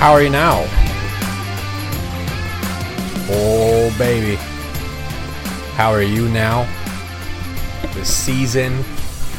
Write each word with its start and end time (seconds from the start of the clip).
How 0.00 0.12
are 0.12 0.22
you 0.22 0.30
now? 0.30 0.64
Oh, 3.28 3.94
baby. 3.98 4.36
How 5.74 5.92
are 5.92 6.00
you 6.00 6.26
now? 6.30 6.66
The 7.92 8.02
season 8.06 8.72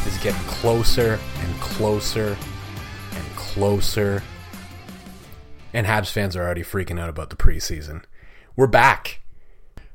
is 0.06 0.16
getting 0.20 0.40
closer 0.42 1.20
and 1.40 1.60
closer 1.62 2.38
and 3.12 3.26
closer. 3.36 4.22
And 5.74 5.88
Habs 5.88 6.12
fans 6.12 6.36
are 6.36 6.44
already 6.44 6.62
freaking 6.62 7.00
out 7.00 7.10
about 7.10 7.32
the 7.32 7.36
preseason. 7.36 8.04
We're 8.56 8.68
back. 8.68 9.22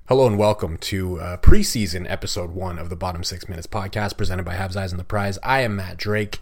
Hello 0.08 0.28
and 0.28 0.38
welcome 0.38 0.78
to 0.78 1.18
uh, 1.18 1.36
preseason 1.38 2.08
episode 2.08 2.52
one 2.52 2.78
of 2.78 2.90
the 2.90 2.94
Bottom 2.94 3.24
Six 3.24 3.48
Minutes 3.48 3.66
podcast 3.66 4.16
presented 4.16 4.44
by 4.44 4.54
Habs 4.54 4.76
Eyes 4.76 4.92
on 4.92 4.98
the 4.98 5.04
Prize. 5.04 5.36
I 5.42 5.62
am 5.62 5.74
Matt 5.74 5.96
Drake, 5.96 6.38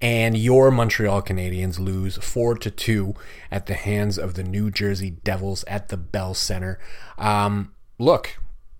and 0.00 0.34
your 0.34 0.70
Montreal 0.70 1.20
Canadiens 1.20 1.78
lose 1.78 2.16
four 2.16 2.56
to 2.56 2.70
two 2.70 3.14
at 3.50 3.66
the 3.66 3.74
hands 3.74 4.16
of 4.16 4.32
the 4.32 4.42
New 4.42 4.70
Jersey 4.70 5.10
Devils 5.10 5.62
at 5.64 5.88
the 5.88 5.98
Bell 5.98 6.32
Center. 6.32 6.78
Um, 7.18 7.74
look, 7.98 8.38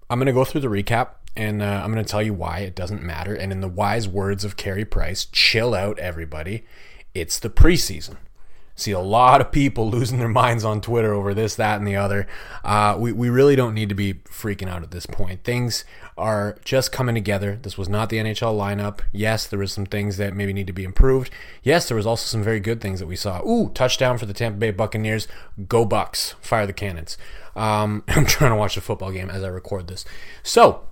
I'm 0.09 0.19
going 0.19 0.29
to 0.29 0.33
go 0.33 0.47
through 0.47 0.63
the 0.63 0.69
recap. 0.69 1.11
And 1.37 1.63
uh, 1.63 1.83
I'm 1.85 1.93
going 1.93 2.05
to 2.05 2.11
tell 2.11 2.23
you 2.23 2.33
why 2.33 2.61
it 2.61 2.75
doesn't 2.75 3.03
matter. 3.03 3.35
And 3.35 3.53
in 3.53 3.61
the 3.61 3.69
wise 3.69 4.09
words 4.09 4.45
of 4.45 4.57
Carey 4.57 4.85
Price, 4.87 5.27
chill 5.27 5.75
out, 5.75 5.99
everybody. 5.99 6.65
It's 7.15 7.39
the 7.39 7.51
preseason. 7.51 8.17
See 8.75 8.93
a 8.93 9.01
lot 9.01 9.41
of 9.41 9.53
people 9.53 9.91
losing 9.91 10.19
their 10.19 10.29
minds 10.29 10.65
on 10.65 10.81
Twitter 10.81 11.13
over 11.13 11.35
this, 11.35 11.55
that, 11.57 11.79
and 11.79 11.87
the 11.87 11.97
other. 11.97 12.27
Uh, 12.65 12.97
we, 12.99 13.13
we 13.13 13.29
really 13.29 13.57
don't 13.57 13.75
need 13.75 13.89
to 13.89 13.95
be 13.95 14.15
freaking 14.15 14.69
out 14.69 14.83
at 14.83 14.91
this 14.91 15.07
point. 15.07 15.45
Things 15.45 15.85
are 16.17 16.59
just 16.65 16.93
coming 16.93 17.15
together. 17.15 17.59
This 17.63 17.79
was 17.79 17.89
not 17.89 18.09
the 18.09 18.19
NHL 18.19 18.57
lineup. 18.57 19.01
Yes, 19.13 19.47
there 19.47 19.59
was 19.59 19.73
some 19.73 19.87
things 19.87 20.17
that 20.17 20.35
maybe 20.35 20.53
need 20.53 20.67
to 20.67 20.73
be 20.73 20.85
improved. 20.85 21.31
Yes, 21.63 21.89
there 21.89 21.97
was 21.97 22.07
also 22.07 22.27
some 22.27 22.43
very 22.43 22.61
good 22.61 22.81
things 22.81 23.01
that 23.01 23.07
we 23.07 23.17
saw. 23.17 23.43
Ooh, 23.47 23.71
touchdown 23.71 24.19
for 24.19 24.27
the 24.27 24.35
Tampa 24.35 24.59
Bay 24.59 24.71
Buccaneers. 24.71 25.29
Go 25.69 25.87
Bucs. 25.87 26.35
Fire 26.41 26.67
the 26.67 26.73
cannons. 26.73 27.17
Um, 27.57 28.05
I'm 28.09 28.27
trying 28.27 28.51
to 28.51 28.57
watch 28.57 28.75
the 28.75 28.81
football 28.81 29.13
game 29.13 29.31
as 29.31 29.43
I 29.43 29.49
record 29.49 29.89
this. 29.89 30.05
So, 30.43 30.85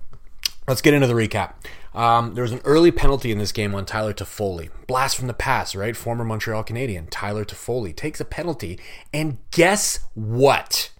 let's 0.67 0.81
get 0.81 0.93
into 0.93 1.07
the 1.07 1.13
recap. 1.13 1.53
Um, 1.93 2.35
there 2.35 2.43
was 2.43 2.53
an 2.53 2.61
early 2.63 2.91
penalty 2.91 3.31
in 3.31 3.37
this 3.37 3.51
game 3.51 3.75
on 3.75 3.85
Tyler 3.85 4.13
Toffoli. 4.13 4.69
Blast 4.87 5.17
from 5.17 5.27
the 5.27 5.33
past, 5.33 5.75
right? 5.75 5.95
Former 5.95 6.23
Montreal 6.23 6.63
Canadian 6.63 7.07
Tyler 7.07 7.43
Toffoli 7.43 7.95
takes 7.95 8.19
a 8.19 8.25
penalty, 8.25 8.79
and 9.13 9.37
guess 9.51 9.99
what? 10.13 10.91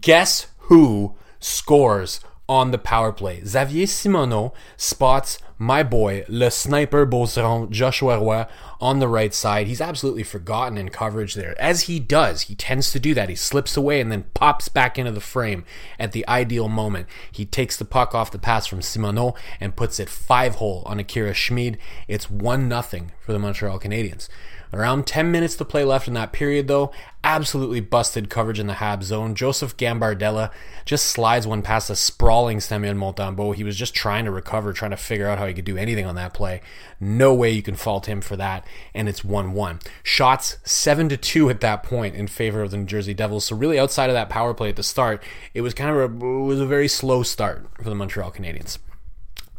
Guess 0.00 0.48
who 0.58 1.14
scores 1.38 2.20
on 2.48 2.70
the 2.70 2.78
power 2.78 3.12
play? 3.12 3.42
Xavier 3.44 3.86
Simoneau 3.86 4.52
spots 4.76 5.38
my 5.60 5.82
boy, 5.82 6.24
le 6.26 6.50
sniper 6.50 7.04
Beauceron, 7.04 7.68
Joshua 7.68 8.18
Roy, 8.18 8.46
on 8.80 8.98
the 8.98 9.06
right 9.06 9.34
side. 9.34 9.66
He's 9.66 9.82
absolutely 9.82 10.22
forgotten 10.22 10.78
in 10.78 10.88
coverage 10.88 11.34
there. 11.34 11.54
As 11.60 11.82
he 11.82 12.00
does, 12.00 12.42
he 12.42 12.54
tends 12.54 12.90
to 12.92 12.98
do 12.98 13.12
that. 13.12 13.28
He 13.28 13.34
slips 13.34 13.76
away 13.76 14.00
and 14.00 14.10
then 14.10 14.24
pops 14.32 14.68
back 14.68 14.98
into 14.98 15.12
the 15.12 15.20
frame 15.20 15.66
at 15.98 16.12
the 16.12 16.26
ideal 16.26 16.68
moment. 16.68 17.08
He 17.30 17.44
takes 17.44 17.76
the 17.76 17.84
puck 17.84 18.14
off 18.14 18.30
the 18.30 18.38
pass 18.38 18.66
from 18.66 18.80
Simoneau 18.80 19.36
and 19.60 19.76
puts 19.76 20.00
it 20.00 20.08
five 20.08 20.54
hole 20.54 20.82
on 20.86 20.98
Akira 20.98 21.34
Schmid. 21.34 21.76
It's 22.08 22.30
1 22.30 22.70
0 22.70 22.82
for 23.20 23.34
the 23.34 23.38
Montreal 23.38 23.78
Canadiens. 23.78 24.30
Around 24.72 25.06
10 25.06 25.32
minutes 25.32 25.56
to 25.56 25.64
play 25.64 25.84
left 25.84 26.06
in 26.06 26.14
that 26.14 26.32
period, 26.32 26.68
though. 26.68 26.92
Absolutely 27.24 27.80
busted 27.80 28.30
coverage 28.30 28.60
in 28.60 28.68
the 28.68 28.74
Hab 28.74 29.02
zone. 29.02 29.34
Joseph 29.34 29.76
Gambardella 29.76 30.50
just 30.84 31.06
slides 31.06 31.46
one 31.46 31.60
past 31.60 31.90
a 31.90 31.96
sprawling 31.96 32.60
Samuel 32.60 32.94
Montembeault. 32.94 33.56
He 33.56 33.64
was 33.64 33.76
just 33.76 33.94
trying 33.94 34.24
to 34.26 34.30
recover, 34.30 34.72
trying 34.72 34.92
to 34.92 34.96
figure 34.96 35.28
out 35.28 35.38
how 35.38 35.46
he 35.46 35.54
could 35.54 35.64
do 35.64 35.76
anything 35.76 36.06
on 36.06 36.14
that 36.14 36.34
play. 36.34 36.60
No 37.00 37.34
way 37.34 37.50
you 37.50 37.62
can 37.62 37.74
fault 37.74 38.06
him 38.06 38.20
for 38.20 38.36
that, 38.36 38.64
and 38.94 39.08
it's 39.08 39.24
1 39.24 39.52
1. 39.52 39.80
Shots 40.02 40.58
7 40.64 41.08
to 41.08 41.16
2 41.16 41.50
at 41.50 41.60
that 41.60 41.82
point 41.82 42.14
in 42.14 42.28
favor 42.28 42.62
of 42.62 42.70
the 42.70 42.76
New 42.76 42.86
Jersey 42.86 43.12
Devils. 43.12 43.46
So, 43.46 43.56
really, 43.56 43.78
outside 43.78 44.08
of 44.08 44.14
that 44.14 44.30
power 44.30 44.54
play 44.54 44.68
at 44.68 44.76
the 44.76 44.82
start, 44.82 45.22
it 45.52 45.62
was 45.62 45.74
kind 45.74 45.90
of 45.90 45.96
a, 45.96 46.26
it 46.26 46.44
was 46.46 46.60
a 46.60 46.66
very 46.66 46.88
slow 46.88 47.22
start 47.22 47.66
for 47.82 47.88
the 47.88 47.94
Montreal 47.94 48.30
Canadiens. 48.30 48.78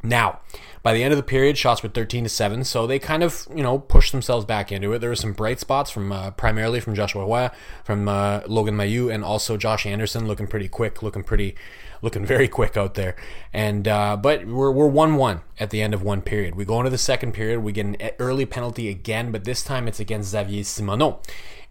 Now, 0.03 0.39
by 0.83 0.93
the 0.93 1.03
end 1.03 1.13
of 1.13 1.17
the 1.17 1.23
period, 1.23 1.57
shots 1.57 1.83
were 1.83 1.89
13 1.89 2.23
to 2.23 2.29
7, 2.29 2.63
so 2.63 2.87
they 2.87 2.97
kind 2.97 3.21
of, 3.21 3.47
you 3.55 3.61
know, 3.61 3.77
pushed 3.77 4.11
themselves 4.11 4.45
back 4.45 4.71
into 4.71 4.91
it. 4.93 4.99
There 4.99 5.11
were 5.11 5.15
some 5.15 5.33
bright 5.33 5.59
spots 5.59 5.91
from 5.91 6.11
uh, 6.11 6.31
primarily 6.31 6.79
from 6.79 6.95
Joshua 6.95 7.23
Roy, 7.23 7.49
from 7.83 8.07
uh, 8.07 8.41
Logan 8.47 8.75
Mailloux, 8.75 9.13
and 9.13 9.23
also 9.23 9.57
Josh 9.57 9.85
Anderson 9.85 10.27
looking 10.27 10.47
pretty 10.47 10.67
quick, 10.67 11.03
looking 11.03 11.23
pretty, 11.23 11.55
looking 12.01 12.25
very 12.33 12.47
quick 12.47 12.77
out 12.77 12.95
there. 12.95 13.15
And 13.53 13.87
uh, 13.87 14.17
but 14.17 14.47
we're 14.47 14.71
we're 14.71 14.87
one 14.87 15.17
one 15.17 15.41
at 15.59 15.69
the 15.69 15.83
end 15.83 15.93
of 15.93 16.01
one 16.01 16.21
period. 16.21 16.55
We 16.55 16.65
go 16.65 16.79
into 16.79 16.89
the 16.89 16.97
second 16.97 17.33
period. 17.33 17.59
We 17.59 17.73
get 17.73 17.85
an 17.85 17.97
early 18.17 18.47
penalty 18.47 18.89
again, 18.89 19.31
but 19.31 19.43
this 19.43 19.63
time 19.63 19.87
it's 19.87 19.99
against 19.99 20.31
Xavier 20.31 20.63
Simoneau, 20.63 21.19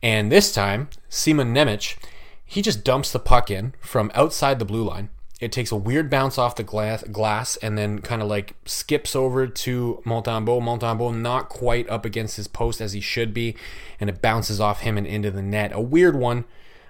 and 0.02 0.30
this 0.30 0.54
time 0.54 0.88
Simon 1.08 1.52
Nemec, 1.52 1.96
he 2.44 2.62
just 2.62 2.84
dumps 2.84 3.10
the 3.10 3.18
puck 3.18 3.50
in 3.50 3.74
from 3.80 4.12
outside 4.14 4.60
the 4.60 4.64
blue 4.64 4.84
line 4.84 5.10
it 5.40 5.52
takes 5.52 5.72
a 5.72 5.76
weird 5.76 6.10
bounce 6.10 6.38
off 6.38 6.56
the 6.56 6.62
glass, 6.62 7.02
glass 7.04 7.56
and 7.56 7.76
then 7.76 8.00
kind 8.00 8.20
of 8.22 8.28
like 8.28 8.54
skips 8.66 9.16
over 9.16 9.46
to 9.46 10.02
Montembeault. 10.04 10.62
Montembeault 10.62 11.16
not 11.16 11.48
quite 11.48 11.88
up 11.88 12.04
against 12.04 12.36
his 12.36 12.46
post 12.46 12.80
as 12.80 12.92
he 12.92 13.00
should 13.00 13.32
be, 13.32 13.56
and 13.98 14.10
it 14.10 14.20
bounces 14.20 14.60
off 14.60 14.80
him 14.80 14.98
and 14.98 15.06
into 15.06 15.30
the 15.30 15.42
net. 15.42 15.72
A 15.72 15.80
weird 15.80 16.14
one, 16.14 16.44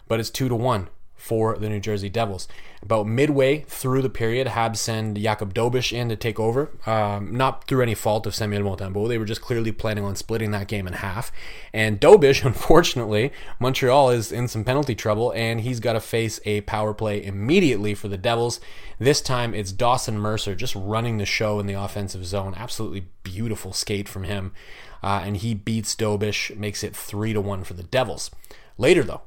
but 0.09 0.19
it's 0.19 0.31
two 0.31 0.49
to 0.49 0.56
one 0.56 0.88
for 1.20 1.58
the 1.58 1.69
New 1.69 1.81
Jersey 1.81 2.08
Devils. 2.08 2.48
About 2.82 3.06
midway 3.06 3.60
through 3.69 4.00
the 4.00 4.08
period, 4.08 4.47
Habs 4.47 4.78
send 4.78 5.19
Jakub 5.19 5.53
Dobeš 5.53 5.92
in 5.92 6.08
to 6.08 6.16
take 6.16 6.41
over. 6.41 6.70
Um, 6.86 7.36
not 7.36 7.64
through 7.64 7.82
any 7.82 7.94
fault 7.94 8.26
of 8.26 8.34
Samuel 8.34 8.62
Montembeault. 8.62 9.08
They 9.08 9.19
were 9.19 9.26
just 9.26 9.42
clearly 9.42 9.70
planning 9.70 10.03
on 10.03 10.16
splitting 10.16 10.50
that 10.53 10.66
game 10.66 10.86
in 10.86 10.94
half. 10.94 11.31
And 11.75 12.00
Dobeš, 12.00 12.42
unfortunately, 12.47 13.32
Montreal 13.58 14.10
is 14.10 14.32
in 14.32 14.48
some 14.48 14.64
penalty 14.64 14.94
trouble, 14.94 15.31
and 15.32 15.60
he's 15.60 15.78
got 15.78 15.92
to 15.92 16.00
face 16.00 16.41
a 16.47 16.62
power 16.62 16.94
play 16.94 17.22
immediately 17.22 17.94
for 17.94 18.08
the 18.08 18.19
Devils. 18.19 18.58
This 18.98 19.20
time 19.20 19.54
it's 19.54 19.72
Dawson 19.72 20.19
Mercer 20.19 20.54
just 20.54 20.75
running 20.75 21.19
the 21.19 21.26
show 21.26 21.60
in 21.60 21.66
the 21.66 21.75
offensive 21.75 22.25
zone. 22.25 22.54
Absolutely 22.56 23.06
beautiful 23.22 23.75
skate 23.75 24.08
from 24.08 24.25
him. 24.25 24.52
Uh, 25.02 25.22
and 25.25 25.37
he 25.38 25.54
beats 25.54 25.94
Dobish, 25.94 26.54
makes 26.56 26.82
it 26.82 26.97
3 26.97 27.34
to 27.34 27.41
1 27.41 27.64
for 27.64 27.75
the 27.75 27.82
Devils. 27.82 28.31
Later, 28.78 29.02
though, 29.02 29.22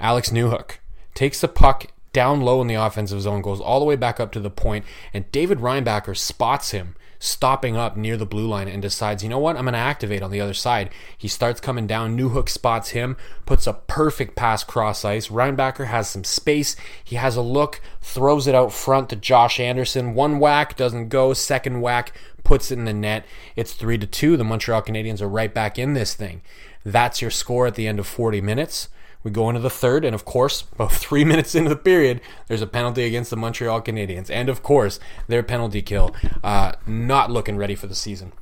Alex 0.00 0.30
Newhook 0.30 0.78
takes 1.14 1.40
the 1.40 1.48
puck 1.48 1.86
down 2.12 2.40
low 2.40 2.60
in 2.60 2.66
the 2.66 2.74
offensive 2.74 3.20
zone, 3.20 3.42
goes 3.42 3.60
all 3.60 3.78
the 3.78 3.86
way 3.86 3.96
back 3.96 4.18
up 4.18 4.32
to 4.32 4.40
the 4.40 4.50
point, 4.50 4.84
and 5.12 5.30
David 5.30 5.58
Reinbacher 5.58 6.16
spots 6.16 6.72
him 6.72 6.96
stopping 7.22 7.76
up 7.76 7.98
near 7.98 8.16
the 8.16 8.24
blue 8.24 8.48
line 8.48 8.66
and 8.66 8.80
decides, 8.80 9.22
you 9.22 9.28
know 9.28 9.38
what, 9.38 9.54
I'm 9.56 9.64
going 9.64 9.74
to 9.74 9.78
activate 9.78 10.22
on 10.22 10.30
the 10.30 10.40
other 10.40 10.54
side. 10.54 10.88
He 11.16 11.28
starts 11.28 11.60
coming 11.60 11.86
down. 11.86 12.16
Newhook 12.16 12.48
spots 12.48 12.90
him, 12.90 13.16
puts 13.44 13.66
a 13.66 13.74
perfect 13.74 14.34
pass 14.34 14.64
cross 14.64 15.04
ice. 15.04 15.28
Reinbacher 15.28 15.86
has 15.86 16.08
some 16.08 16.24
space. 16.24 16.76
He 17.04 17.16
has 17.16 17.36
a 17.36 17.42
look, 17.42 17.82
throws 18.00 18.46
it 18.46 18.54
out 18.54 18.72
front 18.72 19.10
to 19.10 19.16
Josh 19.16 19.60
Anderson. 19.60 20.14
One 20.14 20.38
whack 20.38 20.76
doesn't 20.76 21.10
go. 21.10 21.34
Second 21.34 21.82
whack 21.82 22.14
puts 22.42 22.70
it 22.70 22.78
in 22.78 22.86
the 22.86 22.94
net. 22.94 23.26
It's 23.54 23.74
three 23.74 23.98
to 23.98 24.06
two. 24.06 24.38
The 24.38 24.44
Montreal 24.44 24.82
Canadiens 24.82 25.20
are 25.20 25.28
right 25.28 25.52
back 25.52 25.78
in 25.78 25.92
this 25.92 26.14
thing. 26.14 26.40
That's 26.84 27.20
your 27.20 27.30
score 27.30 27.66
at 27.66 27.74
the 27.74 27.86
end 27.86 27.98
of 27.98 28.06
40 28.06 28.40
minutes. 28.40 28.88
We 29.22 29.30
go 29.30 29.48
into 29.48 29.60
the 29.60 29.70
third, 29.70 30.04
and 30.04 30.14
of 30.14 30.24
course, 30.24 30.64
about 30.72 30.92
three 31.06 31.24
minutes 31.24 31.54
into 31.54 31.68
the 31.68 31.76
period, 31.76 32.20
there's 32.48 32.62
a 32.62 32.66
penalty 32.66 33.04
against 33.04 33.30
the 33.30 33.36
Montreal 33.36 33.82
Canadiens. 33.82 34.30
And 34.30 34.48
of 34.48 34.62
course, 34.62 34.98
their 35.28 35.42
penalty 35.42 35.82
kill, 35.82 36.14
uh, 36.42 36.72
not 36.86 37.30
looking 37.30 37.56
ready 37.56 37.74
for 37.74 37.86
the 37.86 37.94
season. 37.94 38.32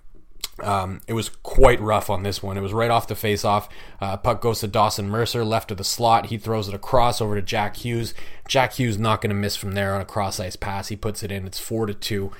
Um, 0.60 1.02
it 1.06 1.12
was 1.12 1.28
quite 1.28 1.80
rough 1.80 2.10
on 2.10 2.24
this 2.24 2.42
one. 2.42 2.56
It 2.56 2.62
was 2.62 2.72
right 2.72 2.90
off 2.90 3.06
the 3.06 3.14
face-off. 3.14 3.68
Uh, 4.00 4.16
puck 4.16 4.40
goes 4.40 4.60
to 4.60 4.66
Dawson 4.66 5.08
Mercer, 5.08 5.44
left 5.44 5.70
of 5.70 5.76
the 5.76 5.84
slot. 5.84 6.26
He 6.26 6.38
throws 6.38 6.68
it 6.68 6.74
across 6.74 7.20
over 7.20 7.36
to 7.36 7.42
Jack 7.42 7.76
Hughes. 7.76 8.12
Jack 8.48 8.74
Hughes 8.74 8.98
not 8.98 9.20
going 9.20 9.30
to 9.30 9.36
miss 9.36 9.54
from 9.54 9.72
there 9.72 9.94
on 9.94 10.00
a 10.00 10.04
cross 10.04 10.40
ice 10.40 10.56
pass. 10.56 10.88
He 10.88 10.96
puts 10.96 11.22
it 11.22 11.30
in. 11.30 11.46
It's 11.46 11.60
four 11.60 11.86
to 11.86 11.94
two. 11.94 12.32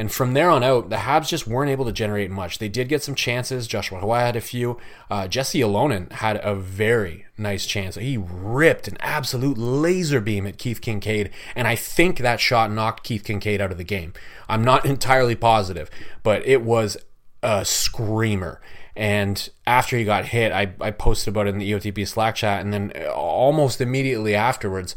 And 0.00 0.10
from 0.10 0.32
there 0.32 0.48
on 0.48 0.64
out, 0.64 0.88
the 0.88 0.96
Habs 0.96 1.28
just 1.28 1.46
weren't 1.46 1.70
able 1.70 1.84
to 1.84 1.92
generate 1.92 2.30
much. 2.30 2.58
They 2.58 2.70
did 2.70 2.88
get 2.88 3.02
some 3.02 3.14
chances. 3.14 3.66
Joshua 3.66 4.00
Roy 4.00 4.20
had 4.20 4.34
a 4.34 4.40
few. 4.40 4.78
Uh, 5.10 5.28
Jesse 5.28 5.60
Ylönen 5.60 6.10
had 6.10 6.40
a 6.42 6.54
very 6.54 7.26
nice 7.36 7.66
chance. 7.66 7.96
He 7.96 8.16
ripped 8.16 8.88
an 8.88 8.96
absolute 9.00 9.58
laser 9.58 10.22
beam 10.22 10.46
at 10.46 10.56
Keith 10.56 10.80
Kinkaid, 10.80 11.30
and 11.54 11.68
I 11.68 11.76
think 11.76 12.16
that 12.16 12.40
shot 12.40 12.72
knocked 12.72 13.04
Keith 13.04 13.24
Kinkaid 13.24 13.60
out 13.60 13.72
of 13.72 13.76
the 13.76 13.84
game. 13.84 14.14
I'm 14.48 14.64
not 14.64 14.86
entirely 14.86 15.34
positive, 15.34 15.90
but 16.22 16.46
it 16.46 16.62
was 16.62 16.96
a 17.42 17.66
screamer. 17.66 18.62
And 18.96 19.50
after 19.66 19.98
he 19.98 20.04
got 20.04 20.24
hit, 20.24 20.50
I, 20.50 20.72
I 20.80 20.92
posted 20.92 21.34
about 21.34 21.46
it 21.46 21.50
in 21.50 21.58
the 21.58 21.72
EOTP 21.72 22.08
Slack 22.08 22.36
chat, 22.36 22.62
and 22.62 22.72
then 22.72 22.90
almost 23.14 23.82
immediately 23.82 24.34
afterwards, 24.34 24.96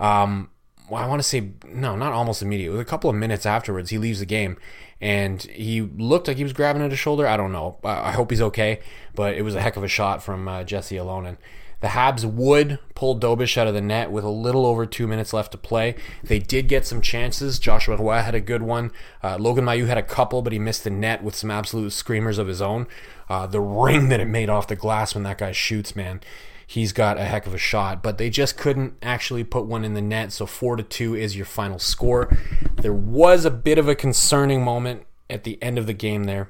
um, 0.00 0.49
well, 0.90 1.02
I 1.02 1.06
want 1.06 1.20
to 1.20 1.28
say 1.28 1.52
no, 1.66 1.96
not 1.96 2.12
almost 2.12 2.42
immediately. 2.42 2.80
A 2.80 2.84
couple 2.84 3.08
of 3.08 3.16
minutes 3.16 3.46
afterwards, 3.46 3.90
he 3.90 3.98
leaves 3.98 4.20
the 4.20 4.26
game, 4.26 4.56
and 5.00 5.42
he 5.42 5.80
looked 5.80 6.28
like 6.28 6.36
he 6.36 6.42
was 6.42 6.52
grabbing 6.52 6.82
at 6.82 6.90
his 6.90 6.98
shoulder. 6.98 7.26
I 7.26 7.36
don't 7.36 7.52
know. 7.52 7.78
I 7.84 8.12
hope 8.12 8.30
he's 8.30 8.42
okay, 8.42 8.80
but 9.14 9.34
it 9.34 9.42
was 9.42 9.54
a 9.54 9.60
heck 9.60 9.76
of 9.76 9.84
a 9.84 9.88
shot 9.88 10.22
from 10.22 10.48
uh, 10.48 10.64
Jesse 10.64 10.96
Ylönen. 10.96 11.36
The 11.80 11.88
Habs 11.88 12.26
would 12.26 12.78
pull 12.94 13.18
Dobeš 13.18 13.56
out 13.56 13.66
of 13.66 13.72
the 13.72 13.80
net 13.80 14.10
with 14.10 14.22
a 14.22 14.28
little 14.28 14.66
over 14.66 14.84
two 14.84 15.06
minutes 15.06 15.32
left 15.32 15.52
to 15.52 15.58
play. 15.58 15.94
They 16.22 16.38
did 16.38 16.68
get 16.68 16.86
some 16.86 17.00
chances. 17.00 17.58
Joshua 17.58 17.96
Roy 17.96 18.18
had 18.18 18.34
a 18.34 18.40
good 18.40 18.62
one. 18.62 18.92
Uh, 19.24 19.38
Logan 19.38 19.64
Mailloux 19.64 19.86
had 19.86 19.96
a 19.96 20.02
couple, 20.02 20.42
but 20.42 20.52
he 20.52 20.58
missed 20.58 20.84
the 20.84 20.90
net 20.90 21.22
with 21.24 21.34
some 21.34 21.50
absolute 21.50 21.92
screamers 21.94 22.36
of 22.36 22.48
his 22.48 22.60
own. 22.60 22.86
Uh, 23.30 23.46
the 23.46 23.60
ring 23.60 24.10
that 24.10 24.20
it 24.20 24.26
made 24.26 24.50
off 24.50 24.68
the 24.68 24.76
glass 24.76 25.14
when 25.14 25.24
that 25.24 25.38
guy 25.38 25.52
shoots, 25.52 25.96
man, 25.96 26.20
he's 26.70 26.92
got 26.92 27.18
a 27.18 27.24
heck 27.24 27.48
of 27.48 27.54
a 27.54 27.58
shot. 27.58 28.00
But 28.00 28.16
they 28.16 28.30
just 28.30 28.56
couldn't 28.56 28.94
actually 29.02 29.42
put 29.42 29.66
one 29.66 29.84
in 29.84 29.94
the 29.94 30.00
net. 30.00 30.30
So 30.30 30.46
four 30.46 30.76
to 30.76 30.84
two 30.84 31.16
is 31.16 31.34
your 31.34 31.44
final 31.44 31.80
score. 31.80 32.36
There 32.76 32.92
was 32.92 33.44
a 33.44 33.50
bit 33.50 33.76
of 33.76 33.88
a 33.88 33.96
concerning 33.96 34.62
moment 34.62 35.04
at 35.28 35.42
the 35.42 35.60
end 35.60 35.78
of 35.78 35.88
the 35.88 35.92
game 35.92 36.24
there. 36.24 36.48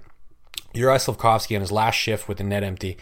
Juraj 0.75 1.07
Slafkovsky 1.07 1.57
on 1.57 1.63
his 1.63 1.73
last 1.73 1.95
shift 1.95 2.29
with 2.29 2.37
the 2.37 2.45
net 2.45 2.63
empty. 2.63 2.99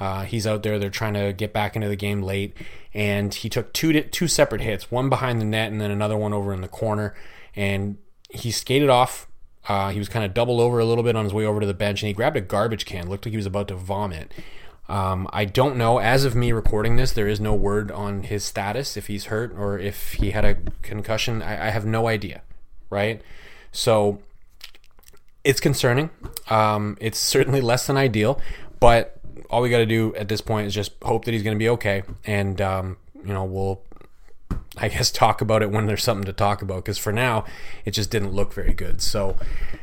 Uh, 0.00 0.24
he's 0.24 0.46
out 0.46 0.62
there. 0.62 0.78
They're 0.78 0.88
trying 0.88 1.12
to 1.12 1.34
get 1.34 1.52
back 1.52 1.76
into 1.76 1.88
the 1.88 1.94
game 1.96 2.22
late, 2.22 2.56
and 2.94 3.32
he 3.32 3.50
took 3.50 3.74
two 3.74 4.00
two 4.04 4.26
separate 4.26 4.62
hits, 4.62 4.90
one 4.90 5.10
behind 5.10 5.42
the 5.42 5.44
net 5.44 5.70
and 5.70 5.78
then 5.78 5.90
another 5.90 6.16
one 6.16 6.32
over 6.32 6.54
in 6.54 6.62
the 6.62 6.68
corner. 6.68 7.14
And 7.54 7.98
he 8.30 8.50
skated 8.50 8.88
off. 8.88 9.28
Uh, 9.68 9.90
he 9.90 9.98
was 9.98 10.08
kind 10.08 10.24
of 10.24 10.32
doubled 10.32 10.58
over 10.58 10.78
a 10.78 10.86
little 10.86 11.04
bit 11.04 11.14
on 11.16 11.24
his 11.24 11.34
way 11.34 11.44
over 11.44 11.60
to 11.60 11.66
the 11.66 11.74
bench, 11.74 12.02
and 12.02 12.08
he 12.08 12.14
grabbed 12.14 12.36
a 12.38 12.40
garbage 12.40 12.86
can. 12.86 13.10
Looked 13.10 13.26
like 13.26 13.30
he 13.32 13.36
was 13.36 13.46
about 13.46 13.68
to 13.68 13.74
vomit. 13.74 14.32
Um, 14.92 15.26
I 15.32 15.46
don't 15.46 15.78
know. 15.78 15.96
As 15.96 16.26
of 16.26 16.34
me 16.34 16.52
recording 16.52 16.96
this, 16.96 17.12
there 17.12 17.26
is 17.26 17.40
no 17.40 17.54
word 17.54 17.90
on 17.90 18.24
his 18.24 18.44
status, 18.44 18.94
if 18.94 19.06
he's 19.06 19.24
hurt 19.24 19.50
or 19.56 19.78
if 19.78 20.12
he 20.12 20.32
had 20.32 20.44
a 20.44 20.56
concussion. 20.82 21.40
I, 21.40 21.68
I 21.68 21.70
have 21.70 21.86
no 21.86 22.08
idea, 22.08 22.42
right? 22.90 23.22
So 23.72 24.20
it's 25.44 25.60
concerning. 25.60 26.10
Um, 26.50 26.98
it's 27.00 27.18
certainly 27.18 27.62
less 27.62 27.86
than 27.86 27.96
ideal, 27.96 28.38
but 28.80 29.18
all 29.48 29.62
we 29.62 29.70
got 29.70 29.78
to 29.78 29.86
do 29.86 30.14
at 30.14 30.28
this 30.28 30.42
point 30.42 30.66
is 30.66 30.74
just 30.74 30.92
hope 31.02 31.24
that 31.24 31.32
he's 31.32 31.42
going 31.42 31.56
to 31.56 31.58
be 31.58 31.70
okay, 31.70 32.02
and 32.26 32.60
um, 32.60 32.98
you 33.24 33.32
know 33.32 33.44
we'll, 33.44 33.80
I 34.82 34.88
guess, 34.88 35.12
talk 35.12 35.40
about 35.40 35.62
it 35.62 35.70
when 35.70 35.86
there's 35.86 36.02
something 36.02 36.26
to 36.26 36.32
talk 36.32 36.60
about. 36.60 36.84
Because 36.84 36.98
for 36.98 37.12
now, 37.12 37.44
it 37.84 37.92
just 37.92 38.10
didn't 38.10 38.32
look 38.32 38.52
very 38.52 38.74
good. 38.74 39.00
So 39.00 39.36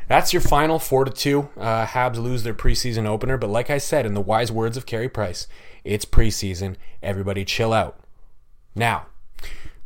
that's 0.10 0.34
your 0.34 0.42
final 0.42 0.78
four 0.78 1.06
to 1.06 1.12
two. 1.12 1.48
Uh, 1.58 1.86
Habs 1.86 2.18
lose 2.18 2.44
their 2.44 2.54
preseason 2.54 3.06
opener, 3.06 3.38
but 3.38 3.50
like 3.50 3.70
I 3.70 3.78
said, 3.78 4.06
in 4.06 4.14
the 4.14 4.22
wise 4.22 4.52
words 4.52 4.76
of 4.76 4.86
Carey 4.86 5.08
Price, 5.08 5.48
it's 5.86 6.04
preseason. 6.04 6.76
Everybody 7.02 7.46
chill 7.46 7.72
out. 7.72 7.98
Now, 8.76 9.08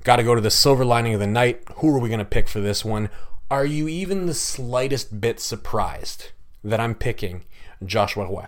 got 0.03 0.15
to 0.15 0.23
go 0.23 0.33
to 0.33 0.41
the 0.41 0.51
silver 0.51 0.83
lining 0.83 1.13
of 1.13 1.19
the 1.19 1.27
night. 1.27 1.61
Who 1.75 1.95
are 1.95 1.99
we 1.99 2.09
going 2.09 2.17
to 2.17 2.25
pick 2.25 2.49
for 2.49 2.59
this 2.59 2.83
one? 2.83 3.09
Are 3.51 3.65
you 3.65 3.87
even 3.87 4.25
the 4.25 4.33
slightest 4.33 5.21
bit 5.21 5.39
surprised 5.39 6.31
that 6.63 6.79
I'm 6.79 6.95
picking 6.95 7.45
Joshua 7.85 8.25
Roy? 8.25 8.47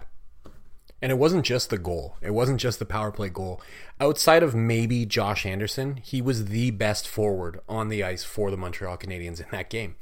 And 1.01 1.11
it 1.11 1.17
wasn't 1.17 1.45
just 1.45 1.69
the 1.69 1.77
goal. 1.77 2.17
It 2.21 2.31
wasn't 2.31 2.59
just 2.59 2.79
the 2.79 2.85
power 2.85 3.11
play 3.11 3.29
goal. 3.29 3.61
Outside 3.99 4.43
of 4.43 4.55
maybe 4.55 5.05
Josh 5.05 5.45
Anderson, 5.45 5.97
he 5.97 6.21
was 6.21 6.45
the 6.45 6.71
best 6.71 7.07
forward 7.07 7.59
on 7.67 7.89
the 7.89 8.03
ice 8.03 8.23
for 8.23 8.49
the 8.49 8.57
Montreal 8.57 8.97
Canadiens 8.97 9.39
in 9.39 9.47
that 9.51 9.69
game 9.69 9.95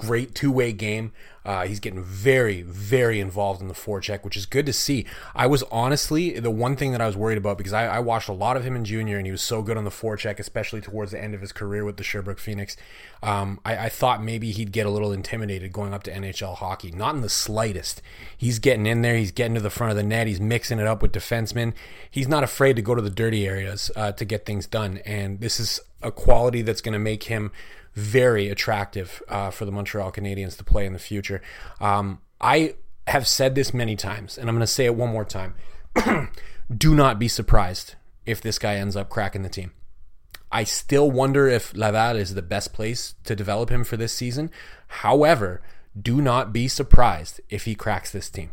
great 0.00 0.34
two 0.34 0.50
way 0.50 0.72
game. 0.72 1.12
Uh, 1.44 1.66
he's 1.66 1.80
getting 1.80 2.02
very, 2.02 2.60
very 2.60 3.18
involved 3.18 3.62
in 3.62 3.68
the 3.68 3.74
forecheck, 3.74 4.24
which 4.24 4.36
is 4.36 4.44
good 4.44 4.66
to 4.66 4.74
see. 4.74 5.06
I 5.34 5.46
was 5.46 5.62
honestly 5.64 6.38
the 6.38 6.50
one 6.50 6.76
thing 6.76 6.92
that 6.92 7.00
I 7.00 7.06
was 7.06 7.16
worried 7.16 7.38
about 7.38 7.56
because 7.56 7.72
I, 7.72 7.86
I 7.86 7.98
watched 8.00 8.28
a 8.28 8.34
lot 8.34 8.58
of 8.58 8.64
him 8.64 8.76
in 8.76 8.84
junior 8.84 9.16
and 9.16 9.26
he 9.26 9.32
was 9.32 9.40
so 9.40 9.62
good 9.62 9.78
on 9.78 9.84
the 9.84 9.90
forecheck, 9.90 10.38
especially 10.38 10.82
towards 10.82 11.12
the 11.12 11.22
end 11.22 11.34
of 11.34 11.40
his 11.40 11.50
career 11.50 11.84
with 11.84 11.96
the 11.96 12.02
Sherbrooke 12.02 12.38
Phoenix. 12.38 12.76
Um, 13.22 13.58
I, 13.64 13.86
I, 13.86 13.88
thought 13.88 14.22
maybe 14.22 14.50
he'd 14.50 14.72
get 14.72 14.86
a 14.86 14.90
little 14.90 15.12
intimidated 15.12 15.72
going 15.72 15.94
up 15.94 16.02
to 16.04 16.12
NHL 16.12 16.56
hockey. 16.56 16.90
Not 16.90 17.14
in 17.14 17.22
the 17.22 17.28
slightest. 17.28 18.02
He's 18.36 18.58
getting 18.58 18.86
in 18.86 19.00
there, 19.00 19.16
he's 19.16 19.32
getting 19.32 19.54
to 19.54 19.60
the 19.60 19.70
front 19.70 19.90
of 19.90 19.96
the 19.96 20.02
net, 20.02 20.26
he's 20.26 20.40
mixing 20.40 20.78
it 20.78 20.86
up 20.86 21.00
with 21.00 21.12
defensemen. 21.12 21.72
He's 22.10 22.28
not 22.28 22.44
afraid 22.44 22.76
to 22.76 22.82
go 22.82 22.94
to 22.94 23.02
the 23.02 23.10
dirty 23.10 23.46
areas 23.46 23.90
uh, 23.96 24.12
to 24.12 24.24
get 24.24 24.44
things 24.44 24.66
done. 24.66 24.98
And 25.06 25.40
this 25.40 25.58
is 25.58 25.80
a 26.02 26.10
quality 26.10 26.62
that's 26.62 26.80
going 26.80 26.92
to 26.92 26.98
make 26.98 27.24
him 27.24 27.50
very 28.00 28.48
attractive 28.48 29.22
uh, 29.28 29.50
for 29.50 29.64
the 29.64 29.72
Montreal 29.72 30.10
Canadiens 30.10 30.56
to 30.56 30.64
play 30.64 30.86
in 30.86 30.92
the 30.92 30.98
future. 30.98 31.42
Um, 31.80 32.20
I 32.40 32.74
have 33.06 33.26
said 33.26 33.54
this 33.54 33.74
many 33.74 33.96
times, 33.96 34.38
and 34.38 34.48
I'm 34.48 34.54
going 34.54 34.60
to 34.62 34.66
say 34.66 34.86
it 34.86 34.94
one 34.94 35.10
more 35.10 35.24
time. 35.24 35.54
Do 36.76 36.94
not 36.94 37.18
be 37.18 37.28
surprised 37.28 37.94
if 38.24 38.40
this 38.40 38.58
guy 38.58 38.76
ends 38.76 38.96
up 38.96 39.08
cracking 39.08 39.42
the 39.42 39.48
team. 39.48 39.72
I 40.52 40.64
still 40.64 41.10
wonder 41.10 41.46
if 41.46 41.74
Laval 41.76 42.16
is 42.16 42.34
the 42.34 42.42
best 42.42 42.72
place 42.72 43.14
to 43.24 43.36
develop 43.36 43.70
him 43.70 43.84
for 43.84 43.96
this 43.96 44.12
season. 44.12 44.50
However, 44.88 45.62
do 46.00 46.20
not 46.20 46.52
be 46.52 46.68
surprised 46.68 47.40
if 47.48 47.64
he 47.64 47.74
cracks 47.74 48.10
this 48.10 48.30
team. 48.30 48.50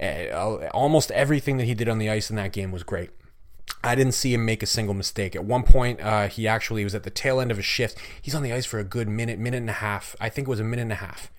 Uh, 0.00 0.68
almost 0.72 1.10
everything 1.12 1.58
that 1.58 1.64
he 1.64 1.74
did 1.74 1.88
on 1.88 1.98
the 1.98 2.10
ice 2.10 2.30
in 2.30 2.36
that 2.36 2.52
game 2.52 2.72
was 2.72 2.82
great. 2.82 3.10
I 3.84 3.94
didn't 3.94 4.14
see 4.14 4.32
him 4.32 4.44
make 4.44 4.62
a 4.62 4.66
single 4.66 4.94
mistake. 4.94 5.34
At 5.34 5.44
one 5.44 5.64
point, 5.64 6.00
uh, 6.00 6.28
he 6.28 6.46
actually 6.46 6.84
was 6.84 6.94
at 6.94 7.02
the 7.02 7.10
tail 7.10 7.40
end 7.40 7.50
of 7.50 7.58
a 7.58 7.62
shift. 7.62 7.98
He's 8.20 8.34
on 8.34 8.42
the 8.42 8.52
ice 8.52 8.64
for 8.64 8.78
a 8.78 8.84
good 8.84 9.08
minute, 9.08 9.38
minute 9.38 9.58
and 9.58 9.70
a 9.70 9.74
half. 9.74 10.14
I 10.20 10.28
think 10.28 10.46
it 10.46 10.50
was 10.50 10.60
a 10.60 10.64
minute 10.64 10.82
and 10.82 10.92
a 10.92 10.96
half. 10.96 11.32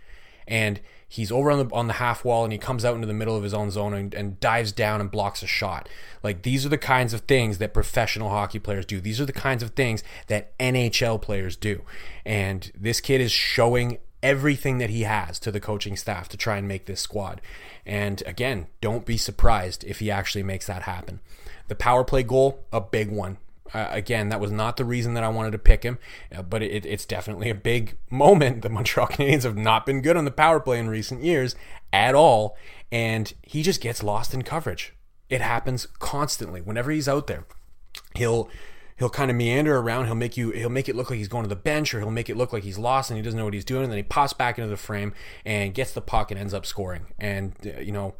And 0.46 0.82
he's 1.08 1.32
over 1.32 1.52
on 1.52 1.60
the 1.60 1.76
on 1.76 1.88
the 1.88 1.94
half 1.94 2.26
wall 2.26 2.44
and 2.44 2.52
he 2.52 2.58
comes 2.58 2.84
out 2.84 2.96
into 2.96 3.08
the 3.08 3.14
middle 3.14 3.38
of 3.38 3.44
his 3.44 3.54
own 3.54 3.70
zone 3.70 3.94
and, 3.94 4.14
and 4.14 4.40
dives 4.40 4.72
down 4.72 5.00
and 5.00 5.10
blocks 5.10 5.42
a 5.44 5.48
shot. 5.48 5.88
Like 6.22 6.42
these 6.42 6.66
are 6.66 6.70
the 6.70 6.78
kinds 6.78 7.14
of 7.14 7.22
things 7.22 7.60
that 7.60 7.74
professional 7.74 8.30
hockey 8.30 8.60
players 8.60 8.86
do. 8.86 9.00
These 9.00 9.22
are 9.22 9.26
the 9.26 9.32
kinds 9.32 9.64
of 9.64 9.70
things 9.72 10.04
that 10.28 10.58
NHL 10.58 11.22
players 11.22 11.56
do. 11.56 11.84
And 12.26 12.72
this 12.76 13.00
kid 13.00 13.22
is 13.22 13.32
showing 13.32 14.00
everything 14.24 14.80
that 14.80 14.90
he 14.90 15.04
has 15.04 15.38
to 15.40 15.52
the 15.52 15.60
coaching 15.60 15.98
staff 15.98 16.30
to 16.30 16.38
try 16.38 16.58
and 16.58 16.68
make 16.68 16.86
this 16.86 17.02
squad. 17.02 17.42
And 17.86 18.24
again, 18.26 18.68
don't 18.82 19.06
be 19.06 19.18
surprised 19.18 19.84
if 19.84 20.00
he 20.00 20.10
actually 20.10 20.44
makes 20.44 20.66
that 20.68 20.84
happen. 20.84 21.20
The 21.68 21.76
power 21.76 22.04
play 22.04 22.24
goal, 22.24 22.64
a 22.72 22.82
big 22.82 23.12
one. 23.12 23.38
Uh, 23.74 23.88
again, 23.90 24.30
that 24.30 24.40
was 24.40 24.52
not 24.52 24.78
the 24.78 24.86
reason 24.86 25.14
that 25.16 25.24
I 25.24 25.30
wanted 25.30 25.52
to 25.52 25.58
pick 25.58 25.84
him, 25.84 25.98
uh, 26.34 26.44
but 26.44 26.62
it, 26.62 26.86
it's 26.86 27.06
definitely 27.06 27.50
a 27.50 27.56
big 27.56 27.98
moment. 28.10 28.62
The 28.62 28.70
Montreal 28.70 29.08
Canadiens 29.08 29.44
have 29.44 29.58
not 29.58 29.86
been 29.86 30.02
good 30.02 30.18
on 30.18 30.26
the 30.26 30.32
power 30.32 30.60
play 30.60 30.80
in 30.80 30.90
recent 30.90 31.24
years 31.24 31.56
at 31.92 32.16
all, 32.16 32.58
and 32.92 33.34
he 33.42 33.62
just 33.62 33.82
gets 33.82 34.04
lost 34.04 34.34
in 34.34 34.44
coverage. 34.44 34.94
It 35.30 35.42
happens 35.42 35.88
constantly 36.00 36.62
whenever 36.62 36.92
he's 36.92 37.08
out 37.08 37.28
there. 37.28 37.46
He'll 38.16 38.50
he'll 38.98 39.10
kind 39.10 39.32
of 39.32 39.38
meander 39.38 39.78
around. 39.78 40.06
He'll 40.06 40.16
make 40.16 40.38
you 40.38 40.52
he'll 40.52 40.70
make 40.70 40.90
it 40.90 40.96
look 40.96 41.10
like 41.10 41.18
he's 41.18 41.28
going 41.28 41.44
to 41.44 41.50
the 41.50 41.56
bench, 41.56 41.94
or 41.94 42.00
he'll 42.00 42.12
make 42.12 42.30
it 42.30 42.38
look 42.38 42.54
like 42.54 42.64
he's 42.64 42.78
lost 42.78 43.10
and 43.10 43.18
he 43.18 43.24
doesn't 43.24 43.38
know 43.38 43.46
what 43.46 43.54
he's 43.54 43.66
doing. 43.66 43.84
And 43.84 43.92
then 43.92 43.98
he 43.98 44.04
pops 44.04 44.34
back 44.34 44.58
into 44.58 44.70
the 44.70 44.78
frame 44.78 45.14
and 45.46 45.74
gets 45.74 45.92
the 45.92 46.02
puck 46.02 46.32
and 46.32 46.40
ends 46.40 46.54
up 46.54 46.66
scoring. 46.66 47.08
And 47.20 47.54
uh, 47.66 47.80
you 47.80 47.92
know 47.92 48.16